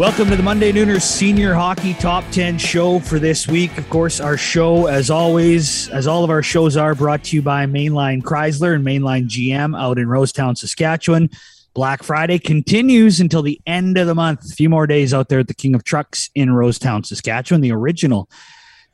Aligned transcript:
Welcome 0.00 0.30
to 0.30 0.36
the 0.36 0.42
Monday 0.42 0.72
Nooners 0.72 1.02
Senior 1.02 1.52
Hockey 1.52 1.92
Top 1.92 2.24
10 2.30 2.56
show 2.56 3.00
for 3.00 3.18
this 3.18 3.46
week. 3.46 3.76
Of 3.76 3.90
course, 3.90 4.18
our 4.18 4.38
show, 4.38 4.86
as 4.86 5.10
always, 5.10 5.90
as 5.90 6.06
all 6.06 6.24
of 6.24 6.30
our 6.30 6.42
shows 6.42 6.74
are, 6.74 6.94
brought 6.94 7.22
to 7.24 7.36
you 7.36 7.42
by 7.42 7.66
Mainline 7.66 8.22
Chrysler 8.22 8.74
and 8.74 8.82
Mainline 8.82 9.28
GM 9.28 9.78
out 9.78 9.98
in 9.98 10.06
Rosetown, 10.06 10.56
Saskatchewan. 10.56 11.28
Black 11.74 12.02
Friday 12.02 12.38
continues 12.38 13.20
until 13.20 13.42
the 13.42 13.60
end 13.66 13.98
of 13.98 14.06
the 14.06 14.14
month. 14.14 14.50
A 14.50 14.54
few 14.54 14.70
more 14.70 14.86
days 14.86 15.12
out 15.12 15.28
there 15.28 15.40
at 15.40 15.48
the 15.48 15.54
King 15.54 15.74
of 15.74 15.84
Trucks 15.84 16.30
in 16.34 16.48
Rosetown, 16.48 17.04
Saskatchewan, 17.04 17.60
the 17.60 17.72
original 17.72 18.30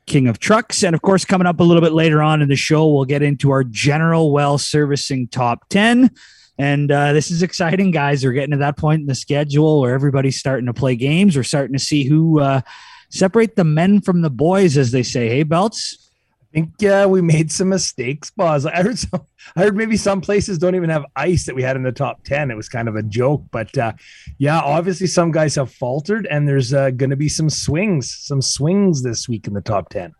King 0.07 0.27
of 0.27 0.39
Trucks. 0.39 0.83
And 0.83 0.93
of 0.93 1.03
course, 1.03 1.23
coming 1.23 1.47
up 1.47 1.61
a 1.61 1.63
little 1.63 1.81
bit 1.81 1.93
later 1.93 2.21
on 2.21 2.41
in 2.41 2.49
the 2.49 2.57
show, 2.57 2.85
we'll 2.85 3.05
get 3.05 3.21
into 3.21 3.49
our 3.51 3.63
general 3.63 4.33
well 4.33 4.57
servicing 4.57 5.29
top 5.29 5.69
10. 5.69 6.11
And 6.57 6.91
uh, 6.91 7.13
this 7.13 7.29
is 7.29 7.43
exciting, 7.43 7.91
guys. 7.91 8.25
We're 8.25 8.31
getting 8.31 8.51
to 8.51 8.57
that 8.57 8.77
point 8.77 9.01
in 9.01 9.07
the 9.07 9.15
schedule 9.15 9.81
where 9.81 9.93
everybody's 9.93 10.39
starting 10.39 10.65
to 10.65 10.73
play 10.73 10.95
games. 10.95 11.35
We're 11.35 11.43
starting 11.43 11.73
to 11.73 11.83
see 11.83 12.03
who 12.03 12.39
uh, 12.39 12.61
separate 13.09 13.55
the 13.55 13.63
men 13.63 14.01
from 14.01 14.21
the 14.21 14.29
boys, 14.29 14.77
as 14.77 14.91
they 14.91 15.03
say. 15.03 15.29
Hey, 15.29 15.43
Belts. 15.43 16.03
I 16.41 16.61
think 16.61 16.83
uh, 16.83 17.07
we 17.07 17.21
made 17.21 17.51
some 17.51 17.69
mistakes, 17.69 18.31
Boz. 18.31 18.65
I 18.65 18.81
heard 18.81 18.97
some. 18.97 19.27
I 19.55 19.63
heard 19.63 19.75
maybe 19.75 19.97
some 19.97 20.21
places 20.21 20.57
don't 20.57 20.75
even 20.75 20.89
have 20.89 21.05
ice 21.15 21.45
that 21.45 21.55
we 21.55 21.61
had 21.61 21.75
in 21.75 21.83
the 21.83 21.91
top 21.91 22.23
ten. 22.23 22.49
It 22.49 22.55
was 22.55 22.69
kind 22.69 22.87
of 22.87 22.95
a 22.95 23.03
joke, 23.03 23.43
but 23.51 23.77
uh, 23.77 23.93
yeah, 24.37 24.59
obviously 24.59 25.07
some 25.07 25.31
guys 25.31 25.55
have 25.55 25.71
faltered, 25.71 26.25
and 26.25 26.47
there's 26.47 26.73
uh, 26.73 26.89
going 26.91 27.09
to 27.09 27.17
be 27.17 27.29
some 27.29 27.49
swings, 27.49 28.15
some 28.15 28.41
swings 28.41 29.03
this 29.03 29.27
week 29.27 29.45
in 29.45 29.53
the 29.53 29.61
top 29.61 29.89
ten. 29.89 30.15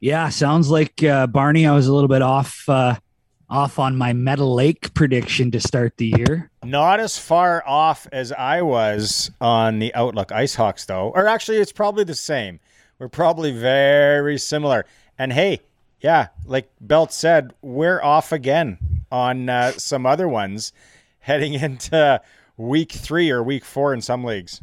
Yeah, 0.00 0.28
sounds 0.28 0.70
like 0.70 1.02
uh, 1.02 1.26
Barney. 1.26 1.66
I 1.66 1.74
was 1.74 1.88
a 1.88 1.92
little 1.92 2.08
bit 2.08 2.22
off 2.22 2.64
uh, 2.68 2.94
off 3.48 3.78
on 3.78 3.96
my 3.96 4.12
Meadow 4.12 4.46
Lake 4.52 4.92
prediction 4.94 5.50
to 5.52 5.60
start 5.60 5.96
the 5.96 6.12
year. 6.16 6.50
Not 6.64 7.00
as 7.00 7.18
far 7.18 7.62
off 7.66 8.06
as 8.12 8.32
I 8.32 8.62
was 8.62 9.30
on 9.40 9.78
the 9.78 9.94
Outlook 9.94 10.28
Icehawks, 10.28 10.86
though. 10.86 11.10
Or 11.10 11.26
actually, 11.26 11.58
it's 11.58 11.72
probably 11.72 12.04
the 12.04 12.14
same. 12.14 12.60
We're 12.98 13.08
probably 13.08 13.52
very 13.52 14.38
similar. 14.38 14.86
And 15.18 15.32
hey, 15.32 15.60
yeah, 16.00 16.28
like 16.44 16.70
Belt 16.80 17.12
said, 17.12 17.52
we're 17.62 18.02
off 18.02 18.32
again 18.32 18.78
on 19.10 19.48
uh, 19.48 19.72
some 19.72 20.06
other 20.06 20.28
ones 20.28 20.72
heading 21.20 21.54
into 21.60 22.20
week 22.56 22.92
three 22.92 23.30
or 23.30 23.42
week 23.42 23.64
four 23.64 23.92
in 23.92 24.00
some 24.00 24.24
leagues. 24.24 24.60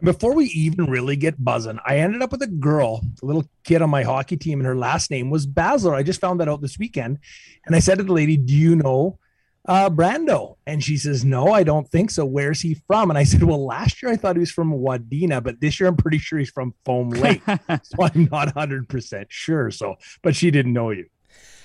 Before 0.00 0.32
we 0.34 0.46
even 0.46 0.84
really 0.86 1.16
get 1.16 1.42
buzzing, 1.42 1.80
I 1.84 1.98
ended 1.98 2.22
up 2.22 2.30
with 2.30 2.42
a 2.42 2.46
girl, 2.46 3.00
a 3.20 3.26
little 3.26 3.44
kid 3.64 3.82
on 3.82 3.90
my 3.90 4.04
hockey 4.04 4.36
team, 4.36 4.60
and 4.60 4.66
her 4.66 4.76
last 4.76 5.10
name 5.10 5.28
was 5.28 5.46
Basler. 5.46 5.94
I 5.94 6.04
just 6.04 6.20
found 6.20 6.38
that 6.40 6.48
out 6.48 6.60
this 6.60 6.78
weekend. 6.78 7.18
And 7.66 7.74
I 7.74 7.80
said 7.80 7.98
to 7.98 8.04
the 8.04 8.12
lady, 8.12 8.36
Do 8.36 8.54
you 8.54 8.76
know 8.76 9.18
uh, 9.66 9.90
Brando? 9.90 10.56
And 10.66 10.84
she 10.84 10.96
says, 10.96 11.24
No, 11.24 11.48
I 11.48 11.64
don't 11.64 11.88
think 11.88 12.12
so. 12.12 12.24
Where's 12.24 12.60
he 12.60 12.74
from? 12.86 13.10
And 13.10 13.18
I 13.18 13.24
said, 13.24 13.42
Well, 13.42 13.66
last 13.66 14.00
year 14.00 14.12
I 14.12 14.16
thought 14.16 14.36
he 14.36 14.40
was 14.40 14.52
from 14.52 14.72
Wadena, 14.72 15.42
but 15.42 15.60
this 15.60 15.80
year 15.80 15.88
I'm 15.88 15.96
pretty 15.96 16.18
sure 16.18 16.38
he's 16.38 16.50
from 16.50 16.74
Foam 16.84 17.10
Lake. 17.10 17.42
so 17.46 18.02
I'm 18.02 18.28
not 18.30 18.54
100% 18.54 19.26
sure. 19.30 19.72
So, 19.72 19.96
but 20.22 20.36
she 20.36 20.52
didn't 20.52 20.72
know 20.74 20.90
you. 20.90 21.06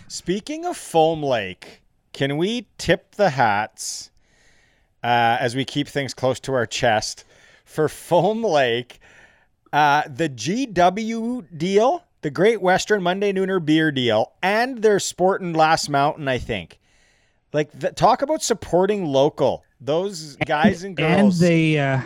Speaking 0.07 0.65
of 0.65 0.75
Foam 0.75 1.21
Lake, 1.21 1.83
can 2.13 2.37
we 2.37 2.67
tip 2.79 3.15
the 3.15 3.31
hats 3.31 4.09
uh, 5.03 5.37
as 5.39 5.55
we 5.55 5.65
keep 5.65 5.87
things 5.87 6.15
close 6.15 6.39
to 6.41 6.53
our 6.53 6.65
chest? 6.65 7.25
For 7.73 7.89
Foam 7.89 8.43
Lake. 8.43 8.99
Uh, 9.71 10.03
the 10.07 10.29
GW 10.29 11.57
deal, 11.57 12.03
the 12.21 12.29
Great 12.29 12.61
Western 12.61 13.01
Monday 13.01 13.33
Nooner 13.33 13.63
beer 13.63 13.91
deal, 13.91 14.33
and 14.43 14.77
their 14.83 14.99
Sport 14.99 15.41
and 15.41 15.57
Last 15.57 15.89
Mountain, 15.89 16.27
I 16.27 16.37
think. 16.37 16.79
Like, 17.51 17.71
the, 17.71 17.91
talk 17.91 18.21
about 18.21 18.43
supporting 18.43 19.05
local. 19.05 19.63
Those 19.81 20.35
guys 20.37 20.83
and, 20.83 20.97
and 20.99 21.21
girls. 21.21 21.41
And 21.41 21.49
they 21.49 21.79
uh, 21.79 22.01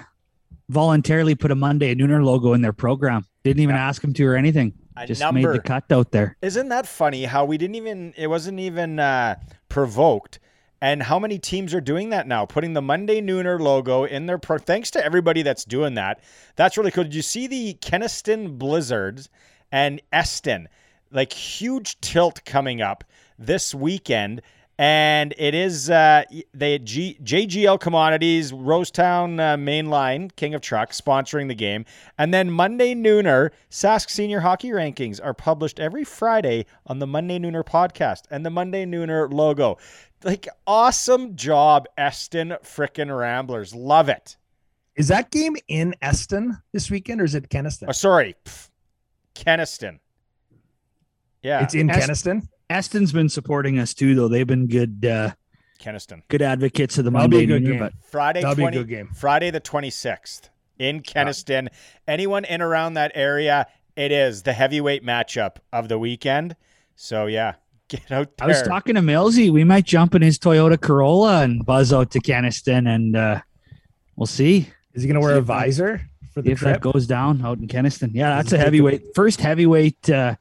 voluntarily 0.69 1.35
put 1.35 1.51
a 1.51 1.55
Monday 1.55 1.93
Nooner 1.93 2.23
logo 2.23 2.53
in 2.53 2.61
their 2.61 2.73
program. 2.73 3.25
Didn't 3.43 3.61
even 3.61 3.75
yeah. 3.75 3.87
ask 3.87 4.01
them 4.01 4.13
to 4.13 4.25
or 4.25 4.35
anything. 4.35 4.73
A 4.95 5.05
Just 5.05 5.21
number. 5.21 5.51
made 5.51 5.59
the 5.59 5.61
cut 5.61 5.91
out 5.91 6.11
there. 6.11 6.37
Isn't 6.41 6.69
that 6.69 6.87
funny 6.87 7.25
how 7.25 7.45
we 7.45 7.57
didn't 7.57 7.75
even, 7.75 8.13
it 8.17 8.27
wasn't 8.27 8.59
even 8.59 8.99
uh, 8.99 9.35
provoked 9.69 10.39
and 10.81 11.03
how 11.03 11.17
many 11.17 11.39
teams 11.39 11.73
are 11.73 11.81
doing 11.81 12.09
that 12.09 12.27
now? 12.27 12.45
Putting 12.45 12.73
the 12.73 12.81
Monday 12.81 13.21
Nooner 13.21 13.59
logo 13.59 14.03
in 14.03 14.25
their 14.25 14.37
pro. 14.37 14.57
Thanks 14.57 14.91
to 14.91 15.03
everybody 15.03 15.41
that's 15.41 15.65
doing 15.65 15.95
that. 15.95 16.19
That's 16.55 16.77
really 16.77 16.91
cool. 16.91 17.03
Did 17.03 17.15
you 17.15 17.21
see 17.21 17.47
the 17.47 17.73
Kenaston 17.81 18.57
Blizzards 18.57 19.29
and 19.71 20.01
Eston? 20.11 20.69
Like 21.11 21.33
huge 21.33 21.99
tilt 22.01 22.45
coming 22.45 22.81
up 22.81 23.03
this 23.39 23.73
weekend. 23.73 24.41
And 24.79 25.33
it 25.39 25.55
is 25.55 25.89
uh, 25.89 26.23
they 26.53 26.77
G, 26.77 27.17
JGL 27.23 27.79
Commodities, 27.79 28.51
Rosetown 28.51 29.39
uh, 29.39 29.57
Mainline, 29.57 30.35
King 30.35 30.53
of 30.53 30.61
Trucks, 30.61 31.01
sponsoring 31.01 31.47
the 31.47 31.55
game. 31.55 31.83
And 32.19 32.31
then 32.31 32.51
Monday 32.51 32.93
Nooner, 32.93 33.49
Sask 33.71 34.07
Senior 34.11 34.41
Hockey 34.41 34.69
Rankings 34.69 35.19
are 35.23 35.33
published 35.33 35.79
every 35.79 36.03
Friday 36.03 36.67
on 36.85 36.99
the 36.99 37.07
Monday 37.07 37.39
Nooner 37.39 37.65
podcast 37.65 38.23
and 38.29 38.45
the 38.45 38.51
Monday 38.51 38.85
Nooner 38.85 39.33
logo. 39.33 39.79
Like 40.23 40.47
awesome 40.65 41.35
job, 41.35 41.85
Eston 41.97 42.55
frickin' 42.63 43.15
Ramblers. 43.15 43.75
Love 43.75 44.09
it. 44.09 44.37
Is 44.95 45.09
that 45.09 45.29
game 45.29 45.55
in 45.67 45.93
Eston 46.01 46.57
this 46.73 46.89
weekend 46.89 47.21
or 47.21 47.23
is 47.23 47.35
it 47.35 47.49
Kenaston? 47.49 47.85
Oh, 47.87 47.91
sorry. 47.91 48.35
Pff, 48.43 48.69
Kenaston. 49.35 49.99
Yeah. 51.43 51.61
It's 51.63 51.75
in 51.75 51.89
Est- 51.89 52.09
Kenaston. 52.09 52.47
Eston's 52.69 53.11
been 53.11 53.29
supporting 53.29 53.77
us 53.77 53.93
too, 53.93 54.15
though. 54.15 54.27
They've 54.27 54.47
been 54.47 54.67
good 54.67 55.05
uh 55.05 55.31
Kenaston. 55.79 56.23
Good 56.29 56.41
advocates 56.41 56.97
of 56.97 57.05
the 57.05 57.11
Monday 57.11 57.45
good 57.45 57.63
game. 57.63 57.79
But 57.79 57.93
Friday 58.09 58.41
That'll 58.41 58.55
20, 58.55 58.77
be 58.77 58.81
a 58.81 58.83
good 58.83 58.89
game. 58.89 59.09
Friday 59.13 59.51
the 59.51 59.61
26th 59.61 60.49
in 60.79 61.01
Kenaston. 61.01 61.63
Yeah. 61.63 61.77
Anyone 62.07 62.45
in 62.45 62.61
around 62.61 62.95
that 62.95 63.11
area, 63.13 63.67
it 63.95 64.11
is 64.11 64.43
the 64.43 64.53
heavyweight 64.53 65.05
matchup 65.05 65.57
of 65.71 65.89
the 65.89 65.99
weekend. 65.99 66.55
So 66.95 67.27
yeah, 67.27 67.53
Get 67.89 68.11
out 68.11 68.35
there. 68.37 68.45
I 68.45 68.47
was 68.47 68.61
talking 68.63 68.95
to 68.95 69.01
Millsy. 69.01 69.49
We 69.49 69.63
might 69.63 69.85
jump 69.85 70.13
in 70.13 70.21
his 70.21 70.37
Toyota 70.37 70.79
Corolla 70.79 71.43
and 71.43 71.65
buzz 71.65 71.93
out 71.93 72.11
to 72.11 72.19
Kenaston, 72.19 72.87
and 72.93 73.15
uh, 73.15 73.41
we'll 74.17 74.25
see. 74.25 74.69
Is 74.93 75.03
he 75.03 75.07
going 75.07 75.19
to 75.19 75.25
wear 75.25 75.37
a 75.37 75.41
visor 75.41 76.01
for 76.33 76.41
the 76.41 76.51
if 76.51 76.59
trip? 76.59 76.73
that 76.73 76.81
goes 76.81 77.07
down 77.07 77.45
out 77.45 77.59
in 77.59 77.67
Kenaston? 77.67 78.11
Yeah, 78.13 78.35
that's 78.35 78.51
a 78.51 78.57
heavyweight. 78.57 79.15
First 79.15 79.39
heavyweight 79.39 80.09
uh, 80.09 80.35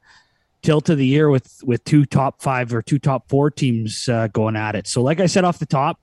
tilt 0.61 0.89
of 0.89 0.97
the 0.97 1.05
year 1.05 1.29
with 1.29 1.61
with 1.63 1.83
two 1.85 2.05
top 2.05 2.41
five 2.41 2.73
or 2.73 2.81
two 2.81 2.99
top 2.99 3.29
four 3.29 3.49
teams 3.49 4.09
uh, 4.09 4.27
going 4.27 4.57
at 4.57 4.75
it. 4.75 4.85
So, 4.87 5.01
like 5.01 5.21
I 5.21 5.27
said 5.27 5.45
off 5.45 5.59
the 5.59 5.65
top, 5.65 6.01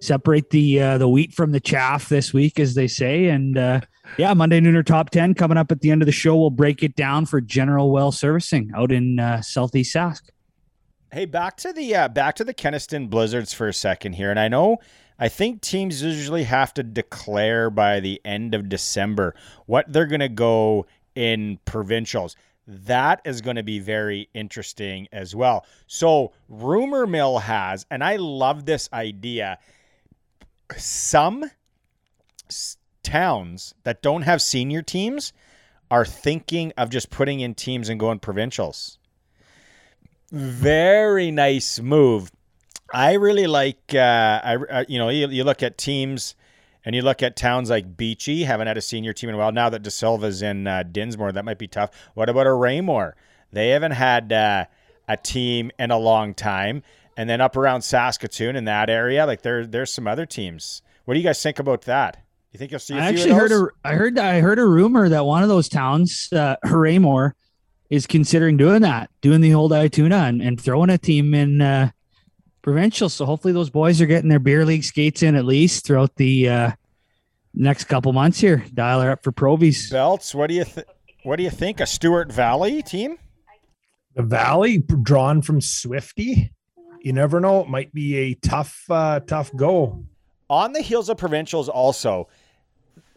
separate 0.00 0.48
the 0.48 0.80
uh, 0.80 0.98
the 0.98 1.08
wheat 1.08 1.34
from 1.34 1.52
the 1.52 1.60
chaff 1.60 2.08
this 2.08 2.32
week, 2.32 2.58
as 2.58 2.74
they 2.74 2.88
say, 2.88 3.26
and 3.26 3.58
uh, 3.58 3.80
yeah, 4.16 4.32
Monday 4.32 4.60
Nooner 4.60 4.86
top 4.86 5.10
ten 5.10 5.34
coming 5.34 5.58
up 5.58 5.70
at 5.70 5.82
the 5.82 5.90
end 5.90 6.00
of 6.00 6.06
the 6.06 6.12
show. 6.12 6.34
We'll 6.36 6.48
break 6.48 6.82
it 6.82 6.96
down 6.96 7.26
for 7.26 7.42
General 7.42 7.90
Well 7.90 8.10
Servicing 8.10 8.70
out 8.74 8.90
in 8.90 9.18
uh, 9.18 9.42
Southeast 9.42 9.94
Sask. 9.94 10.22
Hey, 11.10 11.24
back 11.24 11.56
to 11.58 11.72
the 11.72 11.94
uh, 11.94 12.08
back 12.08 12.34
to 12.36 12.44
the 12.44 12.52
Kenaston 12.52 13.08
Blizzards 13.08 13.54
for 13.54 13.66
a 13.66 13.72
second 13.72 14.12
here, 14.12 14.30
and 14.30 14.38
I 14.38 14.48
know 14.48 14.76
I 15.18 15.30
think 15.30 15.62
teams 15.62 16.02
usually 16.02 16.44
have 16.44 16.74
to 16.74 16.82
declare 16.82 17.70
by 17.70 18.00
the 18.00 18.20
end 18.26 18.54
of 18.54 18.68
December 18.68 19.34
what 19.64 19.90
they're 19.90 20.04
going 20.04 20.20
to 20.20 20.28
go 20.28 20.84
in 21.14 21.60
provincials. 21.64 22.36
That 22.66 23.22
is 23.24 23.40
going 23.40 23.56
to 23.56 23.62
be 23.62 23.78
very 23.78 24.28
interesting 24.34 25.08
as 25.10 25.34
well. 25.34 25.64
So, 25.86 26.32
rumor 26.46 27.06
mill 27.06 27.38
has, 27.38 27.86
and 27.90 28.04
I 28.04 28.16
love 28.16 28.66
this 28.66 28.90
idea. 28.92 29.58
Some 30.76 31.50
towns 33.02 33.74
that 33.84 34.02
don't 34.02 34.22
have 34.22 34.42
senior 34.42 34.82
teams 34.82 35.32
are 35.90 36.04
thinking 36.04 36.74
of 36.76 36.90
just 36.90 37.08
putting 37.08 37.40
in 37.40 37.54
teams 37.54 37.88
and 37.88 37.98
going 37.98 38.18
provincials. 38.18 38.98
Very 40.30 41.30
nice 41.30 41.80
move. 41.80 42.30
I 42.92 43.14
really 43.14 43.46
like. 43.46 43.94
Uh, 43.94 44.40
I 44.42 44.56
uh, 44.56 44.84
you 44.88 44.98
know 44.98 45.08
you, 45.08 45.28
you 45.28 45.44
look 45.44 45.62
at 45.62 45.78
teams. 45.78 46.34
And 46.84 46.94
you 46.94 47.02
look 47.02 47.22
at 47.22 47.36
towns 47.36 47.68
like 47.68 47.98
Beechy, 47.98 48.46
haven't 48.46 48.66
had 48.66 48.78
a 48.78 48.80
senior 48.80 49.12
team 49.12 49.28
in 49.28 49.34
a 49.34 49.38
while. 49.38 49.52
Now 49.52 49.68
that 49.68 49.82
De 49.82 49.90
Silva's 49.90 50.40
in 50.40 50.66
uh, 50.66 50.84
Dinsmore, 50.84 51.32
that 51.32 51.44
might 51.44 51.58
be 51.58 51.66
tough. 51.66 51.90
What 52.14 52.30
about 52.30 52.46
a 52.46 52.54
Raymore? 52.54 53.14
They 53.52 53.70
haven't 53.70 53.92
had 53.92 54.32
uh, 54.32 54.64
a 55.06 55.16
team 55.16 55.70
in 55.78 55.90
a 55.90 55.98
long 55.98 56.32
time. 56.32 56.82
And 57.16 57.28
then 57.28 57.40
up 57.40 57.56
around 57.56 57.82
Saskatoon 57.82 58.54
in 58.56 58.64
that 58.66 58.88
area, 58.88 59.26
like 59.26 59.42
there, 59.42 59.66
there's 59.66 59.92
some 59.92 60.06
other 60.06 60.24
teams. 60.24 60.82
What 61.04 61.14
do 61.14 61.20
you 61.20 61.26
guys 61.26 61.42
think 61.42 61.58
about 61.58 61.82
that? 61.82 62.24
You 62.52 62.58
think 62.58 62.70
you'll 62.70 62.80
see? 62.80 62.94
I 62.94 63.08
actually 63.08 63.32
heard 63.32 63.52
a, 63.52 63.66
I 63.84 63.94
heard, 63.94 64.18
I 64.18 64.40
heard 64.40 64.58
a 64.58 64.64
rumor 64.64 65.08
that 65.08 65.26
one 65.26 65.42
of 65.42 65.48
those 65.48 65.68
towns, 65.68 66.32
uh, 66.32 66.56
Raymore, 66.64 67.34
is 67.90 68.06
considering 68.06 68.56
doing 68.56 68.82
that, 68.82 69.10
doing 69.20 69.40
the 69.40 69.54
old 69.54 69.72
Ituna 69.72 70.28
and, 70.28 70.42
and 70.42 70.60
throwing 70.60 70.90
a 70.90 70.98
team 70.98 71.34
in 71.34 71.60
uh, 71.60 71.90
provincial. 72.62 73.08
So 73.08 73.24
hopefully 73.24 73.52
those 73.52 73.70
boys 73.70 74.00
are 74.00 74.06
getting 74.06 74.28
their 74.28 74.38
beer 74.38 74.64
league 74.64 74.84
skates 74.84 75.22
in 75.22 75.34
at 75.34 75.44
least 75.44 75.86
throughout 75.86 76.14
the 76.16 76.48
uh, 76.48 76.70
next 77.54 77.84
couple 77.84 78.12
months 78.12 78.40
here. 78.40 78.64
Dial 78.74 79.00
her 79.00 79.12
up 79.12 79.22
for 79.24 79.32
Provies. 79.32 79.90
Belts. 79.90 80.34
What 80.34 80.48
do 80.48 80.54
you 80.54 80.64
th- 80.64 80.86
What 81.24 81.36
do 81.36 81.42
you 81.42 81.50
think? 81.50 81.80
A 81.80 81.86
Stewart 81.86 82.30
Valley 82.30 82.82
team? 82.82 83.18
The 84.14 84.22
Valley 84.22 84.78
drawn 84.78 85.42
from 85.42 85.60
Swifty. 85.60 86.52
You 87.00 87.12
never 87.12 87.40
know. 87.40 87.60
It 87.60 87.68
might 87.68 87.94
be 87.94 88.16
a 88.16 88.34
tough, 88.34 88.84
uh, 88.90 89.20
tough 89.20 89.54
go. 89.54 90.04
On 90.50 90.72
the 90.72 90.80
heels 90.80 91.08
of 91.08 91.16
provincials, 91.16 91.68
also 91.68 92.28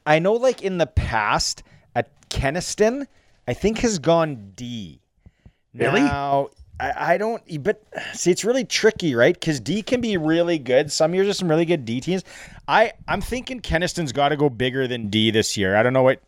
I 0.06 0.19
know, 0.19 0.33
like 0.33 0.62
in 0.62 0.77
the 0.77 0.88
past, 0.88 1.63
at 1.95 2.29
Kenaston, 2.29 3.07
I 3.51 3.53
think 3.53 3.80
has 3.80 4.00
gone 4.00 4.53
D. 4.56 5.01
Really? 5.74 6.00
Now, 6.00 6.51
I, 6.80 7.15
I 7.15 7.18
don't, 7.18 7.44
but 7.62 7.83
see, 8.13 8.31
it's 8.31 8.45
really 8.45 8.63
tricky, 8.63 9.13
right? 9.13 9.38
Because 9.38 9.59
D 9.59 9.81
can 9.81 10.00
be 10.00 10.15
really 10.15 10.57
good. 10.57 10.89
Some 10.89 11.13
years 11.13 11.27
are 11.27 11.33
some 11.33 11.50
really 11.50 11.65
good 11.65 11.83
D 11.83 12.00
teams. 12.00 12.24
I, 12.69 12.94
I'm 13.09 13.19
thinking 13.19 13.59
Kenaston's 13.59 14.13
got 14.13 14.30
to 14.30 14.38
go 14.38 14.50
bigger 14.50 14.88
than 14.88 15.09
D 15.09 15.31
this 15.31 15.57
year. 15.57 15.75
I 15.75 15.83
don't 15.83 15.92
know 15.92 16.01
what, 16.01 16.21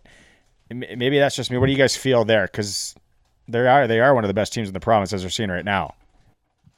maybe 0.70 1.18
that's 1.18 1.38
just 1.38 1.50
me. 1.50 1.58
What 1.58 1.68
do 1.68 1.72
you 1.72 1.78
guys 1.78 1.96
feel 1.96 2.26
there? 2.26 2.44
Because 2.44 2.94
they 3.48 3.66
are 3.66 3.88
they 3.88 4.02
are 4.02 4.14
one 4.14 4.26
of 4.26 4.28
the 4.28 4.34
best 4.34 4.52
teams 4.52 4.68
in 4.68 4.74
the 4.74 4.82
province 4.82 5.14
as 5.14 5.24
we're 5.24 5.30
seeing 5.30 5.50
right 5.50 5.64
now. 5.64 5.96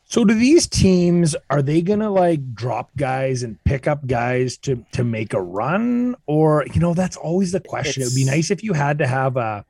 So 0.04 0.26
do 0.26 0.36
these 0.36 0.68
teams 0.68 1.36
are 1.50 1.64
they 1.64 1.82
gonna 1.82 2.12
like 2.12 2.54
drop 2.54 2.92
guys 2.98 3.42
and 3.42 3.58
pick 3.64 3.88
up 3.88 4.06
guys 4.06 4.58
to 4.58 4.86
to 4.92 5.04
make 5.04 5.34
a 5.34 5.42
run? 5.42 6.16
Or 6.28 6.68
you 6.72 6.80
know, 6.80 6.94
that's 6.94 7.18
always 7.18 7.52
the 7.52 7.62
question. 7.62 8.04
It's, 8.04 8.12
it 8.12 8.14
would 8.14 8.26
be 8.26 8.30
nice 8.30 8.52
if 8.52 8.64
you 8.64 8.74
had 8.74 9.00
to 9.00 9.08
have 9.08 9.38
a 9.38 9.66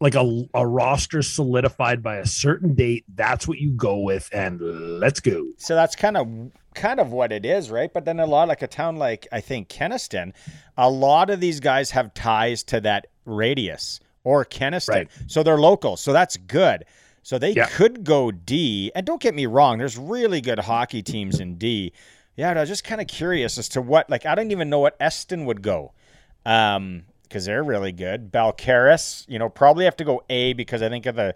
like 0.00 0.14
a, 0.14 0.48
a 0.54 0.66
roster 0.66 1.22
solidified 1.22 2.02
by 2.02 2.16
a 2.16 2.26
certain 2.26 2.74
date. 2.74 3.04
That's 3.14 3.48
what 3.48 3.58
you 3.58 3.70
go 3.70 3.98
with 3.98 4.28
and 4.32 4.60
let's 5.00 5.20
go. 5.20 5.46
So 5.56 5.74
that's 5.74 5.96
kind 5.96 6.16
of 6.16 6.52
kind 6.74 7.00
of 7.00 7.10
what 7.10 7.32
it 7.32 7.44
is, 7.44 7.70
right? 7.70 7.92
But 7.92 8.04
then 8.04 8.20
a 8.20 8.26
lot 8.26 8.48
like 8.48 8.62
a 8.62 8.68
town 8.68 8.96
like 8.96 9.26
I 9.32 9.40
think 9.40 9.68
Kenaston 9.68 10.32
a 10.76 10.88
lot 10.88 11.30
of 11.30 11.40
these 11.40 11.60
guys 11.60 11.90
have 11.90 12.14
ties 12.14 12.62
to 12.64 12.80
that 12.82 13.08
radius 13.24 14.00
or 14.24 14.44
Kenaston 14.44 14.88
Right. 14.88 15.08
So 15.26 15.42
they're 15.42 15.58
local. 15.58 15.96
So 15.96 16.12
that's 16.12 16.36
good. 16.36 16.84
So 17.22 17.38
they 17.38 17.52
yeah. 17.52 17.66
could 17.66 18.04
go 18.04 18.30
D. 18.30 18.90
And 18.94 19.04
don't 19.04 19.20
get 19.20 19.34
me 19.34 19.46
wrong, 19.46 19.78
there's 19.78 19.98
really 19.98 20.40
good 20.40 20.60
hockey 20.60 21.02
teams 21.02 21.40
in 21.40 21.56
D. 21.56 21.92
Yeah, 22.36 22.52
I 22.52 22.54
was 22.54 22.68
just 22.68 22.84
kind 22.84 23.00
of 23.00 23.06
curious 23.06 23.58
as 23.58 23.68
to 23.70 23.82
what, 23.82 24.08
like, 24.08 24.24
I 24.24 24.34
don't 24.34 24.50
even 24.52 24.70
know 24.70 24.78
what 24.78 24.96
Eston 25.00 25.44
would 25.44 25.60
go. 25.60 25.92
Um, 26.46 27.02
because 27.28 27.44
they're 27.44 27.62
really 27.62 27.92
good. 27.92 28.32
Balcarres, 28.32 29.24
you 29.28 29.38
know, 29.38 29.48
probably 29.48 29.84
have 29.84 29.96
to 29.96 30.04
go 30.04 30.22
A 30.30 30.52
because 30.54 30.82
I 30.82 30.88
think 30.88 31.06
of 31.06 31.16
the 31.16 31.34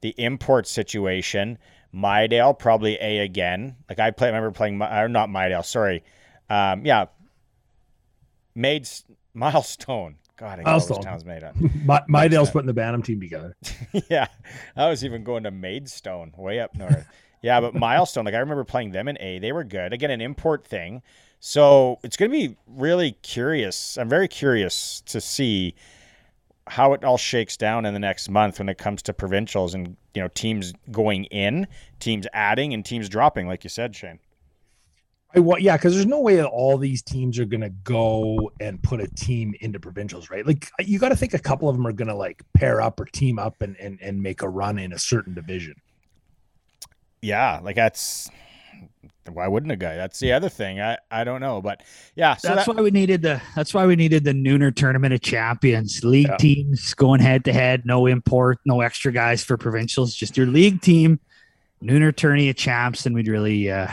the 0.00 0.14
import 0.18 0.66
situation. 0.66 1.58
Mydale 1.94 2.58
probably 2.58 2.96
A 3.00 3.18
again. 3.18 3.76
Like 3.88 3.98
I 3.98 4.10
play, 4.10 4.28
I 4.28 4.30
remember 4.30 4.50
playing, 4.50 4.80
or 4.80 5.08
not 5.08 5.28
Mydale, 5.28 5.64
sorry. 5.64 6.02
Um, 6.48 6.84
yeah, 6.84 7.06
made 8.54 8.88
milestone. 9.34 10.16
God, 10.36 10.58
I 10.58 10.62
got 10.62 11.02
towns 11.02 11.24
made 11.24 11.44
up. 11.44 11.54
My, 11.84 12.02
Mydale's 12.08 12.50
putting 12.50 12.66
the 12.66 12.72
Bantam 12.72 13.02
team 13.02 13.20
together. 13.20 13.56
yeah, 14.10 14.26
I 14.76 14.88
was 14.88 15.04
even 15.04 15.22
going 15.22 15.44
to 15.44 15.50
Maidstone, 15.50 16.32
way 16.36 16.58
up 16.58 16.74
north. 16.74 17.06
yeah, 17.42 17.60
but 17.60 17.74
Milestone, 17.74 18.24
like 18.24 18.34
I 18.34 18.38
remember 18.38 18.64
playing 18.64 18.90
them 18.90 19.06
in 19.06 19.16
A. 19.20 19.38
They 19.38 19.52
were 19.52 19.62
good. 19.62 19.92
Again, 19.92 20.10
an 20.10 20.20
import 20.20 20.66
thing. 20.66 21.02
So 21.44 21.98
it's 22.04 22.16
going 22.16 22.30
to 22.30 22.38
be 22.38 22.56
really 22.68 23.16
curious. 23.22 23.98
I'm 23.98 24.08
very 24.08 24.28
curious 24.28 25.02
to 25.06 25.20
see 25.20 25.74
how 26.68 26.92
it 26.92 27.02
all 27.02 27.18
shakes 27.18 27.56
down 27.56 27.84
in 27.84 27.94
the 27.94 27.98
next 27.98 28.28
month 28.28 28.60
when 28.60 28.68
it 28.68 28.78
comes 28.78 29.02
to 29.02 29.12
provincials 29.12 29.74
and 29.74 29.96
you 30.14 30.22
know 30.22 30.28
teams 30.28 30.72
going 30.92 31.24
in, 31.24 31.66
teams 31.98 32.28
adding, 32.32 32.72
and 32.72 32.84
teams 32.84 33.08
dropping, 33.08 33.48
like 33.48 33.64
you 33.64 33.70
said, 33.70 33.96
Shane. 33.96 34.20
I 35.34 35.40
want, 35.40 35.62
yeah, 35.62 35.76
because 35.76 35.94
there's 35.94 36.06
no 36.06 36.20
way 36.20 36.36
that 36.36 36.46
all 36.46 36.78
these 36.78 37.02
teams 37.02 37.40
are 37.40 37.44
gonna 37.44 37.70
go 37.70 38.52
and 38.60 38.80
put 38.80 39.00
a 39.00 39.08
team 39.08 39.52
into 39.60 39.80
provincials, 39.80 40.30
right? 40.30 40.46
Like 40.46 40.70
you 40.78 41.00
got 41.00 41.08
to 41.08 41.16
think 41.16 41.34
a 41.34 41.40
couple 41.40 41.68
of 41.68 41.74
them 41.74 41.84
are 41.88 41.92
gonna 41.92 42.14
like 42.14 42.44
pair 42.54 42.80
up 42.80 43.00
or 43.00 43.06
team 43.06 43.40
up 43.40 43.62
and 43.62 43.76
and 43.78 43.98
and 44.00 44.22
make 44.22 44.42
a 44.42 44.48
run 44.48 44.78
in 44.78 44.92
a 44.92 44.98
certain 44.98 45.34
division. 45.34 45.74
Yeah, 47.20 47.58
like 47.64 47.74
that's 47.74 48.30
why 49.30 49.46
wouldn't 49.46 49.70
a 49.70 49.76
guy? 49.76 49.96
That's 49.96 50.18
the 50.18 50.32
other 50.32 50.48
thing. 50.48 50.80
I, 50.80 50.98
I 51.10 51.24
don't 51.24 51.40
know, 51.40 51.62
but 51.62 51.82
yeah. 52.16 52.36
So 52.36 52.48
that's 52.48 52.66
that, 52.66 52.76
why 52.76 52.82
we 52.82 52.90
needed 52.90 53.22
the 53.22 53.40
that's 53.54 53.72
why 53.72 53.86
we 53.86 53.94
needed 53.96 54.24
the 54.24 54.32
Nooner 54.32 54.74
Tournament 54.74 55.14
of 55.14 55.20
Champions. 55.20 56.02
League 56.04 56.26
yeah. 56.28 56.36
teams 56.36 56.94
going 56.94 57.20
head 57.20 57.44
to 57.44 57.52
head, 57.52 57.86
no 57.86 58.06
import, 58.06 58.58
no 58.66 58.80
extra 58.80 59.12
guys 59.12 59.44
for 59.44 59.56
provincials, 59.56 60.14
just 60.14 60.36
your 60.36 60.46
league 60.46 60.80
team, 60.80 61.20
Nooner 61.82 62.14
Tourney 62.14 62.48
of 62.48 62.56
Champs, 62.56 63.06
and 63.06 63.14
we'd 63.14 63.28
really 63.28 63.70
uh 63.70 63.88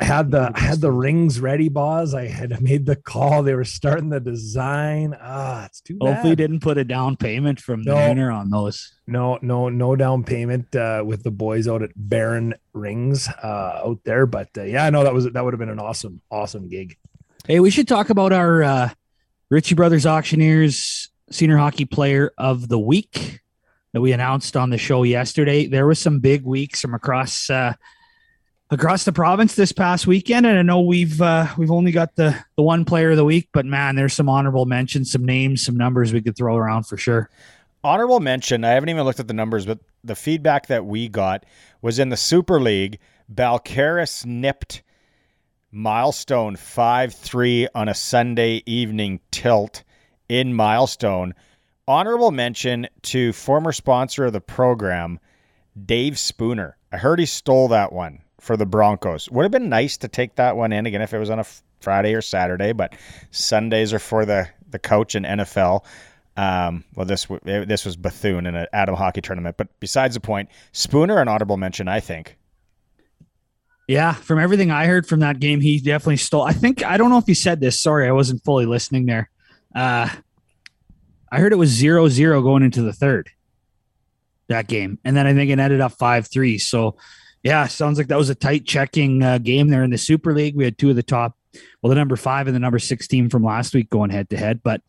I 0.00 0.04
had 0.04 0.30
the 0.30 0.52
I 0.54 0.60
had 0.60 0.80
the 0.80 0.92
rings 0.92 1.40
ready, 1.40 1.68
boss. 1.68 2.14
I 2.14 2.28
had 2.28 2.60
made 2.62 2.86
the 2.86 2.94
call. 2.94 3.42
They 3.42 3.54
were 3.54 3.64
starting 3.64 4.10
the 4.10 4.20
design. 4.20 5.16
Ah, 5.20 5.66
it's 5.66 5.80
too 5.80 5.96
bad. 5.96 6.14
Hopefully, 6.14 6.36
didn't 6.36 6.60
put 6.60 6.78
a 6.78 6.84
down 6.84 7.16
payment 7.16 7.60
from 7.60 7.82
the 7.82 7.90
no, 7.90 7.96
Nooner 7.96 8.34
on 8.34 8.50
those. 8.50 8.94
No, 9.06 9.38
no, 9.42 9.68
no 9.68 9.96
down 9.96 10.22
payment 10.22 10.74
uh, 10.76 11.02
with 11.04 11.24
the 11.24 11.32
boys 11.32 11.66
out 11.66 11.82
at 11.82 11.90
Baron 11.96 12.54
Rings 12.72 13.28
uh, 13.28 13.80
out 13.84 13.98
there. 14.04 14.26
But 14.26 14.50
uh, 14.56 14.62
yeah, 14.62 14.88
no, 14.90 15.02
that 15.02 15.12
was 15.12 15.28
that 15.30 15.44
would 15.44 15.52
have 15.52 15.58
been 15.58 15.68
an 15.68 15.80
awesome, 15.80 16.20
awesome 16.30 16.68
gig. 16.68 16.96
Hey, 17.46 17.58
we 17.58 17.70
should 17.70 17.88
talk 17.88 18.10
about 18.10 18.32
our 18.32 18.62
uh, 18.62 18.90
Ritchie 19.50 19.74
Brothers 19.74 20.06
Auctioneers 20.06 21.10
Senior 21.30 21.56
Hockey 21.56 21.86
Player 21.86 22.32
of 22.38 22.68
the 22.68 22.78
Week 22.78 23.40
that 23.92 24.00
we 24.00 24.12
announced 24.12 24.56
on 24.56 24.70
the 24.70 24.78
show 24.78 25.02
yesterday. 25.02 25.66
There 25.66 25.86
was 25.86 25.98
some 25.98 26.20
big 26.20 26.44
weeks 26.44 26.80
from 26.80 26.94
across 26.94 27.50
uh, 27.50 27.74
across 28.70 29.04
the 29.04 29.12
province 29.12 29.54
this 29.54 29.72
past 29.72 30.06
weekend. 30.06 30.46
And 30.46 30.58
I 30.58 30.62
know 30.62 30.80
we've 30.80 31.20
uh, 31.20 31.46
we've 31.56 31.70
only 31.70 31.92
got 31.92 32.16
the 32.16 32.36
the 32.56 32.62
one 32.62 32.84
player 32.84 33.10
of 33.10 33.16
the 33.16 33.24
week, 33.24 33.48
but 33.52 33.66
man, 33.66 33.96
there's 33.96 34.14
some 34.14 34.28
honorable 34.28 34.66
mentions, 34.66 35.10
some 35.10 35.24
names, 35.24 35.64
some 35.64 35.76
numbers 35.76 36.12
we 36.12 36.22
could 36.22 36.36
throw 36.36 36.56
around 36.56 36.84
for 36.84 36.96
sure. 36.96 37.30
Honorable 37.84 38.20
mention. 38.20 38.64
I 38.64 38.70
haven't 38.70 38.88
even 38.88 39.04
looked 39.04 39.20
at 39.20 39.28
the 39.28 39.34
numbers, 39.34 39.64
but 39.64 39.78
the 40.02 40.16
feedback 40.16 40.66
that 40.66 40.84
we 40.84 41.08
got 41.08 41.44
was 41.80 41.98
in 41.98 42.08
the 42.08 42.16
Super 42.16 42.60
League. 42.60 42.98
Balcarres 43.32 44.26
nipped 44.26 44.82
Milestone 45.70 46.56
five 46.56 47.14
three 47.14 47.68
on 47.74 47.88
a 47.88 47.94
Sunday 47.94 48.62
evening 48.66 49.20
tilt 49.30 49.84
in 50.28 50.54
Milestone. 50.54 51.34
Honorable 51.86 52.30
mention 52.30 52.86
to 53.02 53.32
former 53.32 53.72
sponsor 53.72 54.26
of 54.26 54.34
the 54.34 54.42
program, 54.42 55.18
Dave 55.86 56.18
Spooner. 56.18 56.76
I 56.92 56.98
heard 56.98 57.18
he 57.18 57.26
stole 57.26 57.68
that 57.68 57.92
one 57.92 58.20
for 58.40 58.56
the 58.56 58.66
Broncos. 58.66 59.30
Would 59.30 59.42
have 59.42 59.52
been 59.52 59.68
nice 59.68 59.96
to 59.98 60.08
take 60.08 60.36
that 60.36 60.56
one 60.56 60.72
in 60.72 60.86
again 60.86 61.02
if 61.02 61.12
it 61.12 61.18
was 61.18 61.30
on 61.30 61.38
a 61.38 61.44
Friday 61.80 62.14
or 62.14 62.22
Saturday, 62.22 62.72
but 62.72 62.94
Sundays 63.30 63.92
are 63.92 63.98
for 63.98 64.24
the 64.24 64.48
the 64.70 64.78
coach 64.78 65.14
and 65.14 65.24
NFL. 65.24 65.84
Um, 66.36 66.84
well, 66.94 67.06
this 67.06 67.26
this 67.42 67.84
was 67.84 67.96
Bethune 67.96 68.46
in 68.46 68.54
an 68.54 68.66
Atom 68.72 68.94
hockey 68.94 69.20
tournament, 69.20 69.56
but 69.56 69.68
besides 69.80 70.14
the 70.14 70.20
point, 70.20 70.48
Spooner 70.72 71.20
an 71.20 71.28
audible 71.28 71.56
mention, 71.56 71.88
I 71.88 72.00
think. 72.00 72.36
Yeah, 73.88 74.12
from 74.12 74.38
everything 74.38 74.70
I 74.70 74.86
heard 74.86 75.06
from 75.06 75.20
that 75.20 75.40
game, 75.40 75.60
he 75.60 75.80
definitely 75.80 76.18
stole. 76.18 76.42
I 76.42 76.52
think 76.52 76.84
I 76.84 76.96
don't 76.96 77.10
know 77.10 77.18
if 77.18 77.26
he 77.26 77.34
said 77.34 77.60
this. 77.60 77.80
Sorry, 77.80 78.06
I 78.06 78.12
wasn't 78.12 78.44
fully 78.44 78.66
listening 78.66 79.06
there. 79.06 79.30
Uh, 79.74 80.08
I 81.32 81.38
heard 81.38 81.52
it 81.52 81.56
was 81.56 81.70
zero 81.70 82.08
zero 82.08 82.42
going 82.42 82.62
into 82.62 82.82
the 82.82 82.92
third 82.92 83.30
that 84.48 84.68
game, 84.68 84.98
and 85.04 85.16
then 85.16 85.26
I 85.26 85.34
think 85.34 85.50
it 85.50 85.58
ended 85.58 85.80
up 85.80 85.92
five 85.92 86.28
three. 86.28 86.58
So 86.58 86.96
yeah, 87.42 87.66
sounds 87.66 87.98
like 87.98 88.08
that 88.08 88.18
was 88.18 88.30
a 88.30 88.34
tight 88.34 88.64
checking 88.64 89.22
uh, 89.22 89.38
game 89.38 89.68
there 89.68 89.84
in 89.84 89.90
the 89.90 89.98
Super 89.98 90.32
League. 90.34 90.56
We 90.56 90.64
had 90.64 90.78
two 90.78 90.90
of 90.90 90.96
the 90.96 91.02
top, 91.02 91.36
well, 91.82 91.88
the 91.88 91.94
number 91.94 92.16
five 92.16 92.46
and 92.46 92.54
the 92.54 92.60
number 92.60 92.78
six 92.78 93.06
team 93.06 93.30
from 93.30 93.44
last 93.44 93.74
week 93.74 93.90
going 93.90 94.10
head 94.10 94.30
to 94.30 94.36
head. 94.36 94.62
But 94.62 94.82